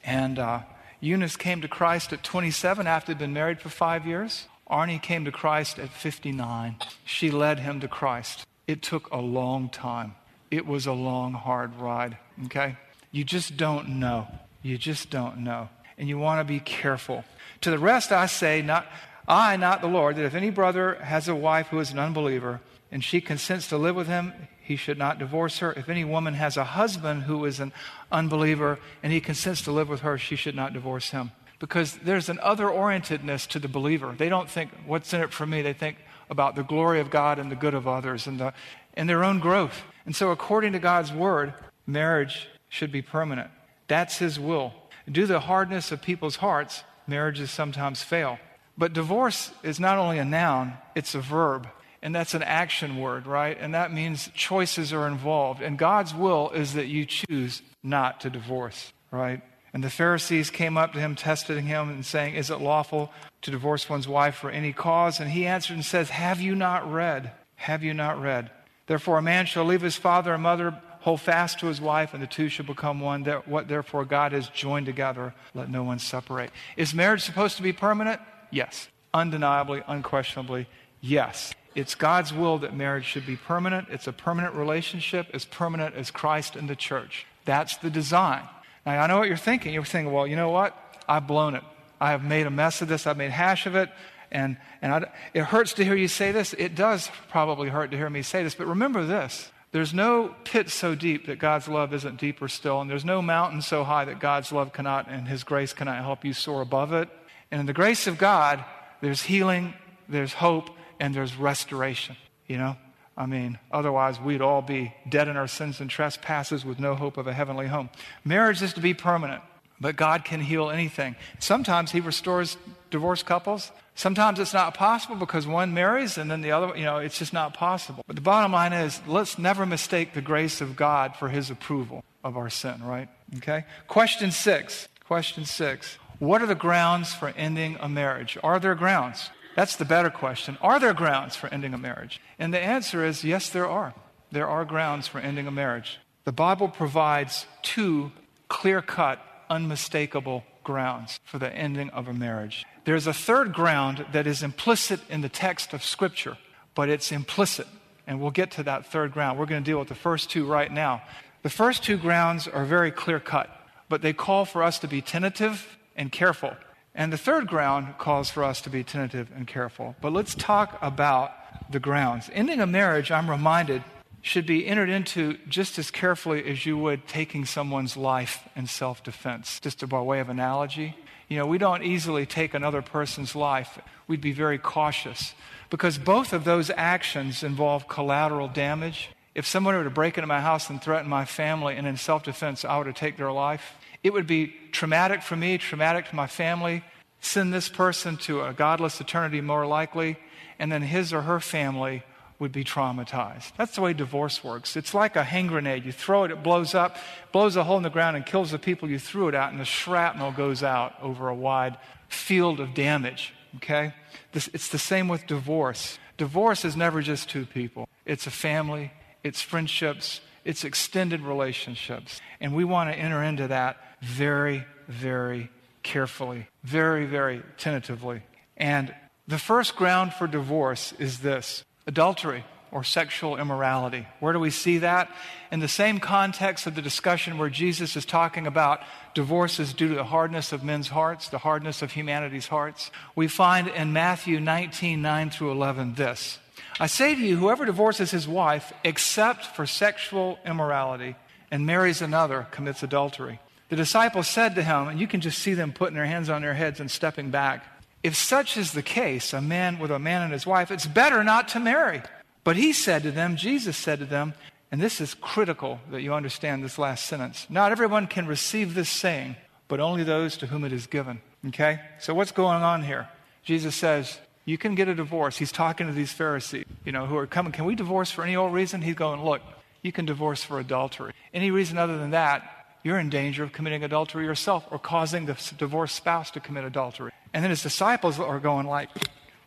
And 0.04 0.38
uh, 0.38 0.60
Eunice 1.00 1.36
came 1.36 1.60
to 1.60 1.68
Christ 1.68 2.12
at 2.12 2.22
27 2.22 2.86
after 2.86 3.12
they'd 3.12 3.18
been 3.18 3.32
married 3.32 3.60
for 3.60 3.68
five 3.68 4.06
years. 4.06 4.46
Arnie 4.70 5.00
came 5.00 5.24
to 5.24 5.32
Christ 5.32 5.78
at 5.78 5.90
59. 5.90 6.76
She 7.04 7.30
led 7.30 7.60
him 7.60 7.80
to 7.80 7.88
Christ. 7.88 8.46
It 8.66 8.82
took 8.82 9.10
a 9.10 9.18
long 9.18 9.70
time. 9.70 10.14
It 10.50 10.66
was 10.66 10.86
a 10.86 10.92
long, 10.92 11.32
hard 11.32 11.74
ride, 11.76 12.18
okay? 12.46 12.76
You 13.10 13.24
just 13.24 13.56
don't 13.56 13.88
know. 14.00 14.28
You 14.62 14.76
just 14.76 15.10
don't 15.10 15.38
know. 15.38 15.68
And 15.96 16.08
you 16.08 16.18
want 16.18 16.40
to 16.40 16.44
be 16.44 16.60
careful. 16.60 17.24
To 17.62 17.70
the 17.70 17.78
rest, 17.78 18.12
I 18.12 18.26
say, 18.26 18.62
not, 18.62 18.86
I, 19.28 19.56
not 19.56 19.82
the 19.82 19.88
Lord, 19.88 20.16
that 20.16 20.24
if 20.24 20.34
any 20.34 20.48
brother 20.48 20.94
has 20.94 21.28
a 21.28 21.34
wife 21.34 21.68
who 21.68 21.78
is 21.78 21.92
an 21.92 21.98
unbeliever 21.98 22.60
and 22.90 23.04
she 23.04 23.20
consents 23.20 23.68
to 23.68 23.76
live 23.76 23.94
with 23.94 24.06
him, 24.06 24.32
he 24.60 24.74
should 24.74 24.96
not 24.96 25.18
divorce 25.18 25.58
her. 25.58 25.72
If 25.72 25.90
any 25.90 26.04
woman 26.04 26.34
has 26.34 26.56
a 26.56 26.64
husband 26.64 27.24
who 27.24 27.44
is 27.44 27.60
an 27.60 27.72
unbeliever 28.10 28.78
and 29.02 29.12
he 29.12 29.20
consents 29.20 29.62
to 29.62 29.72
live 29.72 29.88
with 29.88 30.00
her, 30.00 30.16
she 30.16 30.34
should 30.34 30.56
not 30.56 30.72
divorce 30.72 31.10
him. 31.10 31.30
Because 31.58 31.98
there's 31.98 32.28
an 32.28 32.38
other 32.40 32.66
orientedness 32.66 33.46
to 33.48 33.58
the 33.58 33.68
believer. 33.68 34.14
They 34.16 34.28
don't 34.28 34.48
think, 34.48 34.70
what's 34.86 35.12
in 35.12 35.20
it 35.20 35.32
for 35.32 35.46
me? 35.46 35.60
They 35.60 35.72
think 35.72 35.98
about 36.30 36.56
the 36.56 36.62
glory 36.62 37.00
of 37.00 37.10
God 37.10 37.38
and 37.38 37.50
the 37.50 37.56
good 37.56 37.74
of 37.74 37.86
others 37.86 38.26
and, 38.26 38.38
the, 38.38 38.54
and 38.94 39.08
their 39.08 39.24
own 39.24 39.40
growth. 39.40 39.82
And 40.06 40.16
so, 40.16 40.30
according 40.30 40.72
to 40.72 40.78
God's 40.78 41.12
word, 41.12 41.52
marriage 41.86 42.48
should 42.68 42.92
be 42.92 43.02
permanent. 43.02 43.50
That's 43.88 44.18
his 44.18 44.38
will. 44.38 44.72
Due 45.10 45.22
to 45.22 45.26
the 45.26 45.40
hardness 45.40 45.90
of 45.90 46.00
people's 46.00 46.36
hearts, 46.36 46.84
marriages 47.06 47.50
sometimes 47.50 48.02
fail. 48.02 48.38
But 48.78 48.92
divorce 48.92 49.50
is 49.64 49.80
not 49.80 49.98
only 49.98 50.18
a 50.18 50.24
noun, 50.24 50.74
it's 50.94 51.16
a 51.16 51.20
verb. 51.20 51.68
And 52.00 52.14
that's 52.14 52.34
an 52.34 52.44
action 52.44 52.98
word, 52.98 53.26
right? 53.26 53.58
And 53.60 53.74
that 53.74 53.92
means 53.92 54.30
choices 54.32 54.92
are 54.92 55.08
involved. 55.08 55.60
And 55.60 55.76
God's 55.76 56.14
will 56.14 56.50
is 56.50 56.74
that 56.74 56.86
you 56.86 57.04
choose 57.04 57.60
not 57.82 58.20
to 58.20 58.30
divorce, 58.30 58.92
right? 59.10 59.42
And 59.74 59.82
the 59.82 59.90
Pharisees 59.90 60.50
came 60.50 60.76
up 60.76 60.92
to 60.92 61.00
him, 61.00 61.16
testing 61.16 61.66
him, 61.66 61.88
and 61.90 62.06
saying, 62.06 62.36
Is 62.36 62.50
it 62.50 62.60
lawful 62.60 63.12
to 63.42 63.50
divorce 63.50 63.88
one's 63.90 64.06
wife 64.06 64.36
for 64.36 64.48
any 64.48 64.72
cause? 64.72 65.18
And 65.18 65.30
he 65.30 65.44
answered 65.44 65.74
and 65.74 65.84
says, 65.84 66.10
Have 66.10 66.40
you 66.40 66.54
not 66.54 66.90
read? 66.90 67.32
Have 67.56 67.82
you 67.82 67.94
not 67.94 68.22
read? 68.22 68.50
Therefore, 68.86 69.18
a 69.18 69.22
man 69.22 69.46
shall 69.46 69.64
leave 69.64 69.82
his 69.82 69.96
father 69.96 70.32
and 70.32 70.42
mother, 70.44 70.80
hold 71.00 71.20
fast 71.20 71.58
to 71.60 71.66
his 71.66 71.80
wife, 71.80 72.14
and 72.14 72.22
the 72.22 72.28
two 72.28 72.48
shall 72.48 72.64
become 72.64 73.00
one. 73.00 73.24
What 73.24 73.66
therefore 73.66 74.04
God 74.04 74.30
has 74.30 74.48
joined 74.48 74.86
together, 74.86 75.34
let 75.52 75.68
no 75.68 75.82
one 75.82 75.98
separate. 75.98 76.50
Is 76.76 76.94
marriage 76.94 77.22
supposed 77.22 77.56
to 77.56 77.62
be 77.62 77.72
permanent? 77.72 78.20
Yes. 78.50 78.88
Undeniably, 79.14 79.82
unquestionably, 79.86 80.68
yes. 81.00 81.54
It's 81.74 81.94
God's 81.94 82.32
will 82.32 82.58
that 82.58 82.76
marriage 82.76 83.04
should 83.04 83.26
be 83.26 83.36
permanent. 83.36 83.88
It's 83.90 84.06
a 84.06 84.12
permanent 84.12 84.54
relationship, 84.54 85.28
as 85.32 85.44
permanent 85.44 85.94
as 85.94 86.10
Christ 86.10 86.56
and 86.56 86.68
the 86.68 86.76
church. 86.76 87.26
That's 87.44 87.76
the 87.76 87.90
design. 87.90 88.42
Now, 88.84 89.02
I 89.02 89.06
know 89.06 89.18
what 89.18 89.28
you're 89.28 89.36
thinking. 89.36 89.72
You're 89.72 89.84
thinking, 89.84 90.12
well, 90.12 90.26
you 90.26 90.36
know 90.36 90.50
what? 90.50 90.76
I've 91.08 91.26
blown 91.26 91.54
it. 91.54 91.62
I 92.00 92.10
have 92.10 92.22
made 92.22 92.46
a 92.46 92.50
mess 92.50 92.82
of 92.82 92.88
this. 92.88 93.06
I've 93.06 93.16
made 93.16 93.30
hash 93.30 93.66
of 93.66 93.76
it. 93.76 93.90
And, 94.30 94.56
and 94.82 94.92
I, 94.92 95.10
it 95.34 95.44
hurts 95.44 95.74
to 95.74 95.84
hear 95.84 95.94
you 95.94 96.08
say 96.08 96.32
this. 96.32 96.54
It 96.54 96.74
does 96.74 97.10
probably 97.30 97.68
hurt 97.68 97.90
to 97.92 97.96
hear 97.96 98.10
me 98.10 98.22
say 98.22 98.42
this. 98.42 98.54
But 98.54 98.66
remember 98.66 99.04
this 99.04 99.50
there's 99.70 99.92
no 99.92 100.34
pit 100.44 100.70
so 100.70 100.94
deep 100.94 101.26
that 101.26 101.38
God's 101.38 101.68
love 101.68 101.92
isn't 101.92 102.18
deeper 102.18 102.48
still. 102.48 102.80
And 102.80 102.90
there's 102.90 103.04
no 103.04 103.20
mountain 103.20 103.62
so 103.62 103.84
high 103.84 104.04
that 104.06 104.18
God's 104.18 104.50
love 104.52 104.72
cannot 104.72 105.08
and 105.08 105.28
His 105.28 105.44
grace 105.44 105.72
cannot 105.72 106.02
help 106.02 106.24
you 106.24 106.32
soar 106.32 106.62
above 106.62 106.92
it. 106.92 107.08
And 107.50 107.60
in 107.60 107.66
the 107.66 107.72
grace 107.72 108.06
of 108.06 108.18
God, 108.18 108.64
there's 109.00 109.22
healing, 109.22 109.74
there's 110.08 110.32
hope, 110.32 110.70
and 111.00 111.14
there's 111.14 111.36
restoration, 111.36 112.16
you 112.46 112.58
know? 112.58 112.76
I 113.16 113.26
mean, 113.26 113.58
otherwise 113.72 114.20
we'd 114.20 114.40
all 114.40 114.62
be 114.62 114.94
dead 115.08 115.26
in 115.26 115.36
our 115.36 115.48
sins 115.48 115.80
and 115.80 115.90
trespasses 115.90 116.64
with 116.64 116.78
no 116.78 116.94
hope 116.94 117.16
of 117.16 117.26
a 117.26 117.32
heavenly 117.32 117.66
home. 117.66 117.90
Marriage 118.24 118.62
is 118.62 118.72
to 118.74 118.80
be 118.80 118.94
permanent, 118.94 119.42
but 119.80 119.96
God 119.96 120.24
can 120.24 120.40
heal 120.40 120.70
anything. 120.70 121.16
Sometimes 121.40 121.90
He 121.90 122.00
restores 122.00 122.56
divorced 122.90 123.26
couples. 123.26 123.72
Sometimes 123.96 124.38
it's 124.38 124.54
not 124.54 124.74
possible 124.74 125.16
because 125.16 125.48
one 125.48 125.74
marries 125.74 126.16
and 126.16 126.30
then 126.30 126.42
the 126.42 126.52
other, 126.52 126.76
you 126.76 126.84
know, 126.84 126.98
it's 126.98 127.18
just 127.18 127.32
not 127.32 127.54
possible. 127.54 128.04
But 128.06 128.14
the 128.14 128.22
bottom 128.22 128.52
line 128.52 128.72
is 128.72 129.00
let's 129.08 129.36
never 129.36 129.66
mistake 129.66 130.14
the 130.14 130.22
grace 130.22 130.60
of 130.60 130.76
God 130.76 131.16
for 131.16 131.28
His 131.28 131.50
approval 131.50 132.04
of 132.22 132.36
our 132.36 132.48
sin, 132.48 132.84
right? 132.84 133.08
Okay? 133.38 133.64
Question 133.88 134.30
six. 134.30 134.86
Question 135.04 135.44
six. 135.44 135.98
What 136.18 136.42
are 136.42 136.46
the 136.46 136.54
grounds 136.54 137.14
for 137.14 137.28
ending 137.36 137.76
a 137.80 137.88
marriage? 137.88 138.36
Are 138.42 138.58
there 138.58 138.74
grounds? 138.74 139.30
That's 139.54 139.76
the 139.76 139.84
better 139.84 140.10
question. 140.10 140.58
Are 140.60 140.80
there 140.80 140.94
grounds 140.94 141.36
for 141.36 141.48
ending 141.52 141.74
a 141.74 141.78
marriage? 141.78 142.20
And 142.38 142.52
the 142.52 142.60
answer 142.60 143.04
is 143.04 143.24
yes, 143.24 143.50
there 143.50 143.68
are. 143.68 143.94
There 144.32 144.48
are 144.48 144.64
grounds 144.64 145.06
for 145.06 145.20
ending 145.20 145.46
a 145.46 145.52
marriage. 145.52 145.98
The 146.24 146.32
Bible 146.32 146.68
provides 146.68 147.46
two 147.62 148.10
clear 148.48 148.82
cut, 148.82 149.20
unmistakable 149.48 150.44
grounds 150.64 151.20
for 151.24 151.38
the 151.38 151.52
ending 151.52 151.88
of 151.90 152.08
a 152.08 152.12
marriage. 152.12 152.66
There's 152.84 153.06
a 153.06 153.14
third 153.14 153.52
ground 153.52 154.04
that 154.12 154.26
is 154.26 154.42
implicit 154.42 155.00
in 155.08 155.20
the 155.20 155.28
text 155.28 155.72
of 155.72 155.84
Scripture, 155.84 156.36
but 156.74 156.88
it's 156.88 157.12
implicit. 157.12 157.66
And 158.06 158.20
we'll 158.20 158.32
get 158.32 158.50
to 158.52 158.64
that 158.64 158.86
third 158.86 159.12
ground. 159.12 159.38
We're 159.38 159.46
going 159.46 159.62
to 159.62 159.70
deal 159.70 159.78
with 159.78 159.88
the 159.88 159.94
first 159.94 160.30
two 160.30 160.46
right 160.46 160.72
now. 160.72 161.02
The 161.42 161.50
first 161.50 161.84
two 161.84 161.96
grounds 161.96 162.48
are 162.48 162.64
very 162.64 162.90
clear 162.90 163.20
cut, 163.20 163.48
but 163.88 164.02
they 164.02 164.12
call 164.12 164.44
for 164.44 164.62
us 164.62 164.80
to 164.80 164.88
be 164.88 165.00
tentative 165.00 165.77
and 165.98 166.10
careful. 166.10 166.56
And 166.94 167.12
the 167.12 167.18
third 167.18 167.46
ground 167.46 167.98
calls 167.98 168.30
for 168.30 168.42
us 168.42 168.62
to 168.62 168.70
be 168.70 168.82
tentative 168.82 169.30
and 169.36 169.46
careful. 169.46 169.94
But 170.00 170.14
let's 170.14 170.34
talk 170.34 170.78
about 170.80 171.32
the 171.70 171.78
grounds. 171.78 172.30
Ending 172.32 172.60
a 172.60 172.66
marriage, 172.66 173.10
I'm 173.10 173.28
reminded, 173.28 173.84
should 174.22 174.46
be 174.46 174.66
entered 174.66 174.88
into 174.88 175.36
just 175.48 175.78
as 175.78 175.90
carefully 175.90 176.44
as 176.50 176.66
you 176.66 176.76
would 176.76 177.06
taking 177.06 177.44
someone's 177.44 177.96
life 177.96 178.48
in 178.56 178.66
self 178.66 179.02
defense. 179.04 179.60
Just 179.60 179.86
by 179.88 180.00
way 180.00 180.20
of 180.20 180.28
analogy, 180.28 180.96
You 181.28 181.36
know, 181.36 181.46
we 181.46 181.58
don't 181.58 181.82
easily 181.82 182.24
take 182.24 182.54
another 182.54 182.80
person's 182.80 183.36
life. 183.36 183.78
We'd 184.06 184.22
be 184.22 184.32
very 184.32 184.58
cautious 184.58 185.34
because 185.68 185.98
both 185.98 186.32
of 186.32 186.44
those 186.44 186.70
actions 186.74 187.42
involve 187.42 187.86
collateral 187.86 188.48
damage. 188.48 189.10
If 189.34 189.46
someone 189.46 189.74
were 189.76 189.84
to 189.84 189.90
break 189.90 190.16
into 190.16 190.26
my 190.26 190.40
house 190.40 190.70
and 190.70 190.82
threaten 190.82 191.08
my 191.08 191.26
family, 191.26 191.76
and 191.76 191.86
in 191.86 191.96
self 191.96 192.24
defense, 192.24 192.64
I 192.64 192.78
were 192.78 192.84
to 192.84 192.92
take 192.92 193.16
their 193.18 193.30
life, 193.30 193.74
it 194.02 194.12
would 194.12 194.26
be 194.26 194.54
traumatic 194.72 195.22
for 195.22 195.36
me, 195.36 195.58
traumatic 195.58 196.08
to 196.08 196.16
my 196.16 196.26
family, 196.26 196.84
send 197.20 197.52
this 197.52 197.68
person 197.68 198.16
to 198.18 198.42
a 198.44 198.52
godless 198.52 199.00
eternity 199.00 199.40
more 199.40 199.66
likely, 199.66 200.16
and 200.58 200.70
then 200.70 200.82
his 200.82 201.12
or 201.12 201.22
her 201.22 201.40
family 201.40 202.02
would 202.38 202.52
be 202.52 202.62
traumatized. 202.62 203.52
That's 203.56 203.74
the 203.74 203.80
way 203.80 203.92
divorce 203.92 204.44
works. 204.44 204.76
It's 204.76 204.94
like 204.94 205.16
a 205.16 205.24
hand 205.24 205.48
grenade. 205.48 205.84
You 205.84 205.92
throw 205.92 206.24
it, 206.24 206.30
it 206.30 206.42
blows 206.42 206.74
up, 206.74 206.96
blows 207.32 207.56
a 207.56 207.64
hole 207.64 207.76
in 207.76 207.82
the 207.82 207.90
ground, 207.90 208.16
and 208.16 208.24
kills 208.24 208.52
the 208.52 208.58
people 208.58 208.88
you 208.88 208.98
threw 208.98 209.28
it 209.28 209.34
at, 209.34 209.50
and 209.50 209.60
the 209.60 209.64
shrapnel 209.64 210.32
goes 210.32 210.62
out 210.62 210.94
over 211.02 211.28
a 211.28 211.34
wide 211.34 211.76
field 212.08 212.60
of 212.60 212.74
damage. 212.74 213.34
Okay? 213.56 213.92
This, 214.32 214.48
it's 214.52 214.68
the 214.68 214.78
same 214.78 215.08
with 215.08 215.26
divorce. 215.26 215.98
Divorce 216.16 216.64
is 216.64 216.76
never 216.76 217.02
just 217.02 217.28
two 217.28 217.46
people, 217.46 217.88
it's 218.04 218.26
a 218.26 218.30
family, 218.30 218.92
it's 219.22 219.40
friendships, 219.40 220.20
it's 220.44 220.64
extended 220.64 221.20
relationships. 221.20 222.20
And 222.40 222.54
we 222.54 222.64
want 222.64 222.90
to 222.90 222.98
enter 222.98 223.22
into 223.22 223.48
that 223.48 223.76
very, 224.00 224.64
very 224.86 225.50
carefully, 225.82 226.46
very, 226.64 227.06
very 227.06 227.42
tentatively. 227.56 228.22
And 228.56 228.94
the 229.26 229.38
first 229.38 229.76
ground 229.76 230.12
for 230.14 230.26
divorce 230.26 230.92
is 230.98 231.20
this 231.20 231.64
adultery 231.86 232.44
or 232.70 232.84
sexual 232.84 233.36
immorality. 233.36 234.06
Where 234.20 234.32
do 234.32 234.38
we 234.38 234.50
see 234.50 234.78
that? 234.78 235.10
In 235.50 235.60
the 235.60 235.68
same 235.68 236.00
context 236.00 236.66
of 236.66 236.74
the 236.74 236.82
discussion 236.82 237.38
where 237.38 237.48
Jesus 237.48 237.96
is 237.96 238.04
talking 238.04 238.46
about 238.46 238.80
divorces 239.14 239.72
due 239.72 239.88
to 239.88 239.94
the 239.94 240.04
hardness 240.04 240.52
of 240.52 240.62
men's 240.62 240.88
hearts, 240.88 241.28
the 241.28 241.38
hardness 241.38 241.80
of 241.80 241.92
humanity's 241.92 242.48
hearts, 242.48 242.90
we 243.16 243.26
find 243.26 243.68
in 243.68 243.92
Matthew 243.92 244.40
19 244.40 245.00
9 245.00 245.30
through 245.30 245.52
11 245.52 245.94
this 245.94 246.38
I 246.80 246.86
say 246.86 247.14
to 247.14 247.20
you, 247.20 247.36
whoever 247.36 247.64
divorces 247.64 248.12
his 248.12 248.28
wife 248.28 248.72
except 248.84 249.44
for 249.44 249.66
sexual 249.66 250.38
immorality 250.44 251.16
and 251.50 251.66
marries 251.66 252.02
another 252.02 252.46
commits 252.50 252.82
adultery. 252.82 253.40
The 253.68 253.76
disciples 253.76 254.28
said 254.28 254.54
to 254.54 254.62
him, 254.62 254.88
and 254.88 254.98
you 254.98 255.06
can 255.06 255.20
just 255.20 255.38
see 255.38 255.54
them 255.54 255.72
putting 255.72 255.94
their 255.94 256.06
hands 256.06 256.30
on 256.30 256.42
their 256.42 256.54
heads 256.54 256.80
and 256.80 256.90
stepping 256.90 257.30
back. 257.30 257.64
If 258.02 258.14
such 258.14 258.56
is 258.56 258.72
the 258.72 258.82
case, 258.82 259.32
a 259.32 259.40
man 259.40 259.78
with 259.78 259.90
a 259.90 259.98
man 259.98 260.22
and 260.22 260.32
his 260.32 260.46
wife, 260.46 260.70
it's 260.70 260.86
better 260.86 261.22
not 261.22 261.48
to 261.48 261.60
marry. 261.60 262.02
But 262.44 262.56
he 262.56 262.72
said 262.72 263.02
to 263.02 263.10
them, 263.10 263.36
Jesus 263.36 263.76
said 263.76 263.98
to 263.98 264.04
them, 264.06 264.34
and 264.70 264.80
this 264.80 265.00
is 265.00 265.14
critical 265.14 265.80
that 265.90 266.02
you 266.02 266.14
understand 266.14 266.62
this 266.62 266.78
last 266.78 267.06
sentence. 267.06 267.46
Not 267.50 267.72
everyone 267.72 268.06
can 268.06 268.26
receive 268.26 268.74
this 268.74 268.88
saying, 268.88 269.36
but 269.66 269.80
only 269.80 270.04
those 270.04 270.36
to 270.38 270.46
whom 270.46 270.64
it 270.64 270.72
is 270.72 270.86
given. 270.86 271.20
Okay? 271.48 271.80
So 271.98 272.14
what's 272.14 272.32
going 272.32 272.62
on 272.62 272.82
here? 272.82 273.08
Jesus 273.42 273.74
says, 273.74 274.18
you 274.44 274.56
can 274.56 274.74
get 274.74 274.88
a 274.88 274.94
divorce. 274.94 275.36
He's 275.36 275.52
talking 275.52 275.86
to 275.86 275.92
these 275.92 276.12
Pharisees, 276.12 276.64
you 276.84 276.92
know, 276.92 277.06
who 277.06 277.16
are 277.16 277.26
coming. 277.26 277.52
Can 277.52 277.66
we 277.66 277.74
divorce 277.74 278.10
for 278.10 278.24
any 278.24 278.36
old 278.36 278.54
reason? 278.54 278.80
He's 278.80 278.94
going, 278.94 279.22
look, 279.22 279.42
you 279.82 279.92
can 279.92 280.06
divorce 280.06 280.42
for 280.42 280.58
adultery. 280.58 281.12
Any 281.34 281.50
reason 281.50 281.76
other 281.76 281.98
than 281.98 282.10
that, 282.10 282.57
you're 282.82 282.98
in 282.98 283.10
danger 283.10 283.42
of 283.42 283.52
committing 283.52 283.84
adultery 283.84 284.24
yourself 284.24 284.66
or 284.70 284.78
causing 284.78 285.26
the 285.26 285.36
divorced 285.56 285.96
spouse 285.96 286.30
to 286.32 286.40
commit 286.40 286.64
adultery. 286.64 287.12
And 287.32 287.42
then 287.42 287.50
his 287.50 287.62
disciples 287.62 288.18
are 288.18 288.38
going 288.38 288.66
like, 288.66 288.90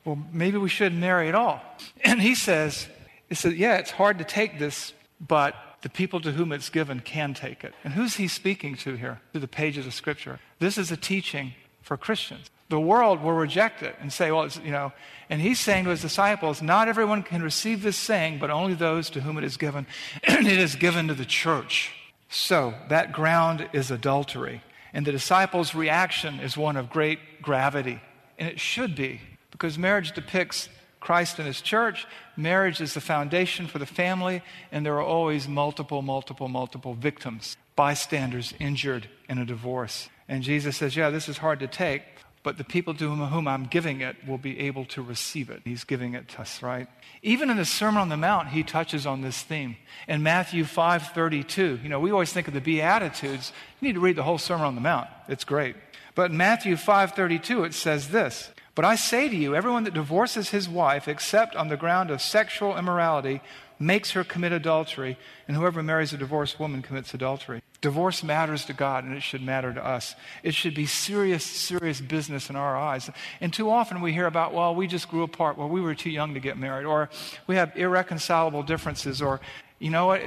well, 0.05 0.17
maybe 0.31 0.57
we 0.57 0.69
shouldn't 0.69 0.99
marry 0.99 1.27
at 1.27 1.35
all. 1.35 1.61
And 2.03 2.21
he 2.21 2.35
says, 2.35 2.87
he 3.29 3.35
says, 3.35 3.53
yeah, 3.53 3.77
it's 3.77 3.91
hard 3.91 4.17
to 4.17 4.23
take 4.23 4.59
this, 4.59 4.93
but 5.19 5.55
the 5.81 5.89
people 5.89 6.19
to 6.21 6.31
whom 6.31 6.51
it's 6.51 6.69
given 6.69 6.99
can 6.99 7.33
take 7.33 7.63
it. 7.63 7.73
And 7.83 7.93
who's 7.93 8.15
he 8.15 8.27
speaking 8.27 8.75
to 8.77 8.95
here? 8.95 9.21
To 9.33 9.39
the 9.39 9.47
pages 9.47 9.87
of 9.87 9.93
Scripture. 9.93 10.39
This 10.59 10.77
is 10.77 10.91
a 10.91 10.97
teaching 10.97 11.53
for 11.81 11.97
Christians. 11.97 12.49
The 12.69 12.79
world 12.79 13.21
will 13.21 13.33
reject 13.33 13.83
it 13.83 13.95
and 13.99 14.13
say, 14.13 14.31
well, 14.31 14.43
it's, 14.43 14.57
you 14.57 14.71
know, 14.71 14.93
and 15.29 15.41
he's 15.41 15.59
saying 15.59 15.85
to 15.85 15.89
his 15.89 16.01
disciples, 16.01 16.61
not 16.61 16.87
everyone 16.87 17.23
can 17.23 17.41
receive 17.41 17.81
this 17.81 17.97
saying, 17.97 18.39
but 18.39 18.49
only 18.49 18.73
those 18.73 19.09
to 19.11 19.21
whom 19.21 19.37
it 19.37 19.43
is 19.43 19.57
given. 19.57 19.85
And 20.23 20.47
it 20.47 20.59
is 20.59 20.75
given 20.75 21.07
to 21.07 21.13
the 21.13 21.25
church. 21.25 21.93
So 22.31 22.73
that 22.87 23.11
ground 23.11 23.69
is 23.73 23.91
adultery. 23.91 24.63
And 24.93 25.05
the 25.05 25.11
disciples' 25.11 25.75
reaction 25.75 26.39
is 26.39 26.57
one 26.57 26.77
of 26.77 26.89
great 26.89 27.41
gravity. 27.41 28.01
And 28.39 28.49
it 28.49 28.59
should 28.59 28.95
be, 28.95 29.21
because 29.51 29.77
marriage 29.77 30.13
depicts 30.13 30.69
Christ 31.01 31.39
and 31.39 31.47
his 31.47 31.61
church. 31.61 32.07
Marriage 32.37 32.79
is 32.79 32.93
the 32.93 33.01
foundation 33.01 33.67
for 33.67 33.79
the 33.79 33.85
family, 33.85 34.41
and 34.71 34.85
there 34.85 34.95
are 34.95 35.03
always 35.03 35.47
multiple, 35.47 36.01
multiple, 36.01 36.47
multiple 36.47 36.93
victims, 36.93 37.57
bystanders 37.75 38.53
injured 38.59 39.09
in 39.27 39.37
a 39.37 39.45
divorce. 39.45 40.07
And 40.29 40.43
Jesus 40.43 40.77
says, 40.77 40.95
Yeah, 40.95 41.09
this 41.09 41.27
is 41.27 41.37
hard 41.37 41.59
to 41.59 41.67
take, 41.67 42.03
but 42.43 42.57
the 42.57 42.63
people 42.63 42.93
to 42.95 43.09
whom 43.15 43.47
I'm 43.47 43.65
giving 43.65 44.01
it 44.01 44.15
will 44.27 44.37
be 44.37 44.59
able 44.61 44.85
to 44.85 45.01
receive 45.01 45.49
it. 45.49 45.61
He's 45.63 45.83
giving 45.83 46.15
it 46.15 46.27
to 46.29 46.41
us, 46.41 46.63
right? 46.63 46.87
Even 47.21 47.49
in 47.49 47.57
the 47.57 47.65
Sermon 47.65 48.01
on 48.01 48.09
the 48.09 48.17
Mount, 48.17 48.49
he 48.49 48.63
touches 48.63 49.05
on 49.05 49.21
this 49.21 49.41
theme. 49.41 49.77
In 50.07 50.23
Matthew 50.23 50.63
5:32, 50.63 51.79
you 51.83 51.89
know, 51.89 51.99
we 51.99 52.11
always 52.11 52.33
think 52.33 52.47
of 52.47 52.53
the 52.53 52.61
Beatitudes. 52.61 53.53
You 53.79 53.87
need 53.87 53.93
to 53.93 53.99
read 53.99 54.15
the 54.15 54.23
whole 54.23 54.39
Sermon 54.39 54.65
on 54.65 54.75
the 54.75 54.81
Mount. 54.81 55.07
It's 55.27 55.43
great. 55.43 55.75
But 56.15 56.31
in 56.31 56.37
Matthew 56.37 56.75
5:32, 56.75 57.63
it 57.63 57.73
says 57.73 58.09
this: 58.09 58.49
"But 58.73 58.85
I 58.85 58.95
say 58.95 59.29
to 59.29 59.35
you, 59.35 59.55
everyone 59.55 59.83
that 59.83 59.93
divorces 59.93 60.49
his 60.49 60.67
wife, 60.67 61.07
except 61.07 61.55
on 61.55 61.67
the 61.67 61.77
ground 61.77 62.09
of 62.09 62.21
sexual 62.21 62.77
immorality, 62.77 63.41
makes 63.79 64.11
her 64.11 64.23
commit 64.23 64.51
adultery, 64.51 65.17
and 65.47 65.55
whoever 65.57 65.81
marries 65.81 66.13
a 66.13 66.17
divorced 66.17 66.59
woman 66.59 66.81
commits 66.81 67.13
adultery." 67.13 67.61
Divorce 67.81 68.23
matters 68.23 68.65
to 68.65 68.73
God, 68.73 69.05
and 69.05 69.15
it 69.15 69.23
should 69.23 69.41
matter 69.41 69.73
to 69.73 69.83
us. 69.83 70.13
It 70.43 70.53
should 70.53 70.75
be 70.75 70.85
serious, 70.85 71.43
serious 71.43 71.99
business 71.99 72.49
in 72.49 72.55
our 72.55 72.77
eyes. 72.77 73.09
And 73.39 73.51
too 73.51 73.71
often 73.71 74.01
we 74.01 74.13
hear 74.13 74.27
about, 74.27 74.53
well, 74.53 74.75
we 74.75 74.85
just 74.85 75.09
grew 75.09 75.23
apart, 75.23 75.57
well, 75.57 75.67
we 75.67 75.81
were 75.81 75.95
too 75.95 76.11
young 76.11 76.35
to 76.35 76.39
get 76.39 76.59
married, 76.59 76.85
or 76.85 77.09
we 77.47 77.55
have 77.55 77.75
irreconcilable 77.75 78.61
differences, 78.61 79.19
or, 79.19 79.41
you 79.79 79.89
know 79.89 80.05
what, 80.05 80.21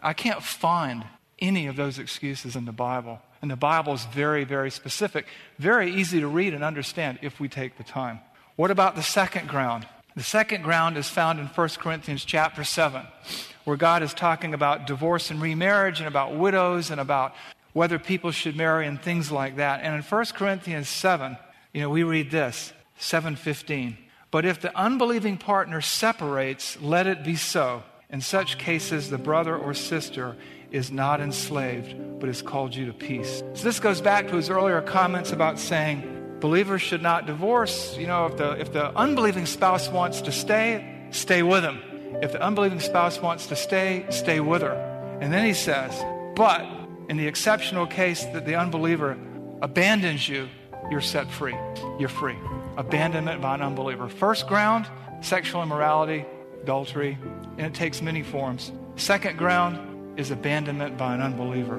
I 0.00 0.12
can't 0.12 0.40
find 0.40 1.04
any 1.40 1.66
of 1.66 1.74
those 1.74 1.98
excuses 1.98 2.54
in 2.54 2.64
the 2.64 2.72
Bible. 2.72 3.20
And 3.42 3.50
the 3.50 3.56
Bible 3.56 3.94
is 3.94 4.04
very, 4.04 4.44
very 4.44 4.70
specific, 4.70 5.26
very 5.58 5.92
easy 5.92 6.20
to 6.20 6.28
read 6.28 6.54
and 6.54 6.62
understand 6.62 7.18
if 7.22 7.40
we 7.40 7.48
take 7.48 7.76
the 7.76 7.84
time. 7.84 8.20
What 8.54 8.70
about 8.70 8.94
the 8.94 9.02
second 9.02 9.48
ground? 9.48 9.88
The 10.14 10.22
second 10.22 10.62
ground 10.62 10.96
is 10.96 11.08
found 11.08 11.40
in 11.40 11.46
1 11.46 11.68
Corinthians 11.78 12.24
chapter 12.24 12.62
7 12.62 13.06
where 13.70 13.76
God 13.76 14.02
is 14.02 14.12
talking 14.12 14.52
about 14.52 14.88
divorce 14.88 15.30
and 15.30 15.40
remarriage 15.40 16.00
and 16.00 16.08
about 16.08 16.34
widows 16.34 16.90
and 16.90 17.00
about 17.00 17.36
whether 17.72 18.00
people 18.00 18.32
should 18.32 18.56
marry 18.56 18.84
and 18.84 19.00
things 19.00 19.30
like 19.30 19.58
that. 19.58 19.84
And 19.84 19.94
in 19.94 20.02
1 20.02 20.24
Corinthians 20.34 20.88
7, 20.88 21.38
you 21.72 21.82
know, 21.82 21.88
we 21.88 22.02
read 22.02 22.32
this, 22.32 22.72
7:15. 22.98 23.96
But 24.32 24.44
if 24.44 24.60
the 24.60 24.76
unbelieving 24.76 25.36
partner 25.36 25.80
separates, 25.80 26.80
let 26.82 27.06
it 27.06 27.22
be 27.22 27.36
so. 27.36 27.84
In 28.10 28.20
such 28.20 28.58
cases, 28.58 29.08
the 29.08 29.18
brother 29.18 29.56
or 29.56 29.72
sister 29.72 30.36
is 30.72 30.90
not 30.90 31.20
enslaved, 31.20 31.94
but 32.18 32.26
has 32.26 32.42
called 32.42 32.74
you 32.74 32.86
to 32.86 32.92
peace. 32.92 33.40
So 33.54 33.62
this 33.62 33.78
goes 33.78 34.00
back 34.00 34.26
to 34.30 34.34
his 34.34 34.50
earlier 34.50 34.80
comments 34.80 35.30
about 35.30 35.60
saying 35.60 36.38
believers 36.40 36.82
should 36.82 37.02
not 37.02 37.24
divorce. 37.24 37.96
You 37.96 38.08
know, 38.08 38.26
if 38.26 38.36
the, 38.36 38.50
if 38.58 38.72
the 38.72 38.90
unbelieving 38.98 39.46
spouse 39.46 39.88
wants 39.88 40.22
to 40.22 40.32
stay, 40.32 41.06
stay 41.12 41.44
with 41.44 41.62
him. 41.62 41.80
If 42.22 42.32
the 42.32 42.42
unbelieving 42.42 42.80
spouse 42.80 43.20
wants 43.20 43.46
to 43.46 43.56
stay, 43.56 44.04
stay 44.10 44.40
with 44.40 44.62
her. 44.62 44.74
And 45.20 45.32
then 45.32 45.44
he 45.44 45.54
says, 45.54 46.04
but 46.34 46.66
in 47.08 47.16
the 47.16 47.26
exceptional 47.26 47.86
case 47.86 48.24
that 48.26 48.46
the 48.46 48.54
unbeliever 48.54 49.18
abandons 49.62 50.28
you, 50.28 50.48
you're 50.90 51.00
set 51.00 51.30
free. 51.30 51.56
You're 51.98 52.08
free. 52.08 52.36
Abandonment 52.76 53.40
by 53.40 53.54
an 53.54 53.62
unbeliever. 53.62 54.08
First 54.08 54.46
ground, 54.46 54.86
sexual 55.20 55.62
immorality, 55.62 56.24
adultery, 56.62 57.18
and 57.58 57.66
it 57.66 57.74
takes 57.74 58.00
many 58.00 58.22
forms. 58.22 58.72
Second 58.96 59.38
ground 59.38 60.18
is 60.18 60.30
abandonment 60.30 60.96
by 60.96 61.14
an 61.14 61.20
unbeliever. 61.20 61.78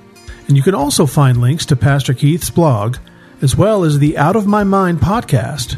And 0.51 0.57
you 0.57 0.63
can 0.63 0.75
also 0.75 1.05
find 1.05 1.39
links 1.39 1.65
to 1.67 1.77
Pastor 1.77 2.13
Keith's 2.13 2.49
blog, 2.49 2.97
as 3.41 3.55
well 3.55 3.85
as 3.85 3.99
the 3.99 4.17
Out 4.17 4.35
of 4.35 4.47
My 4.47 4.65
Mind 4.65 4.99
podcast. 4.99 5.77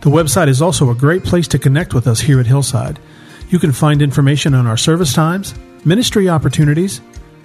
The 0.00 0.10
website 0.10 0.48
is 0.48 0.60
also 0.60 0.90
a 0.90 0.96
great 0.96 1.22
place 1.22 1.46
to 1.46 1.60
connect 1.60 1.94
with 1.94 2.08
us 2.08 2.18
here 2.18 2.40
at 2.40 2.48
Hillside. 2.48 2.98
You 3.50 3.60
can 3.60 3.70
find 3.70 4.02
information 4.02 4.52
on 4.52 4.66
our 4.66 4.76
service 4.76 5.12
times, 5.12 5.54
ministry 5.84 6.28
opportunities, 6.28 7.00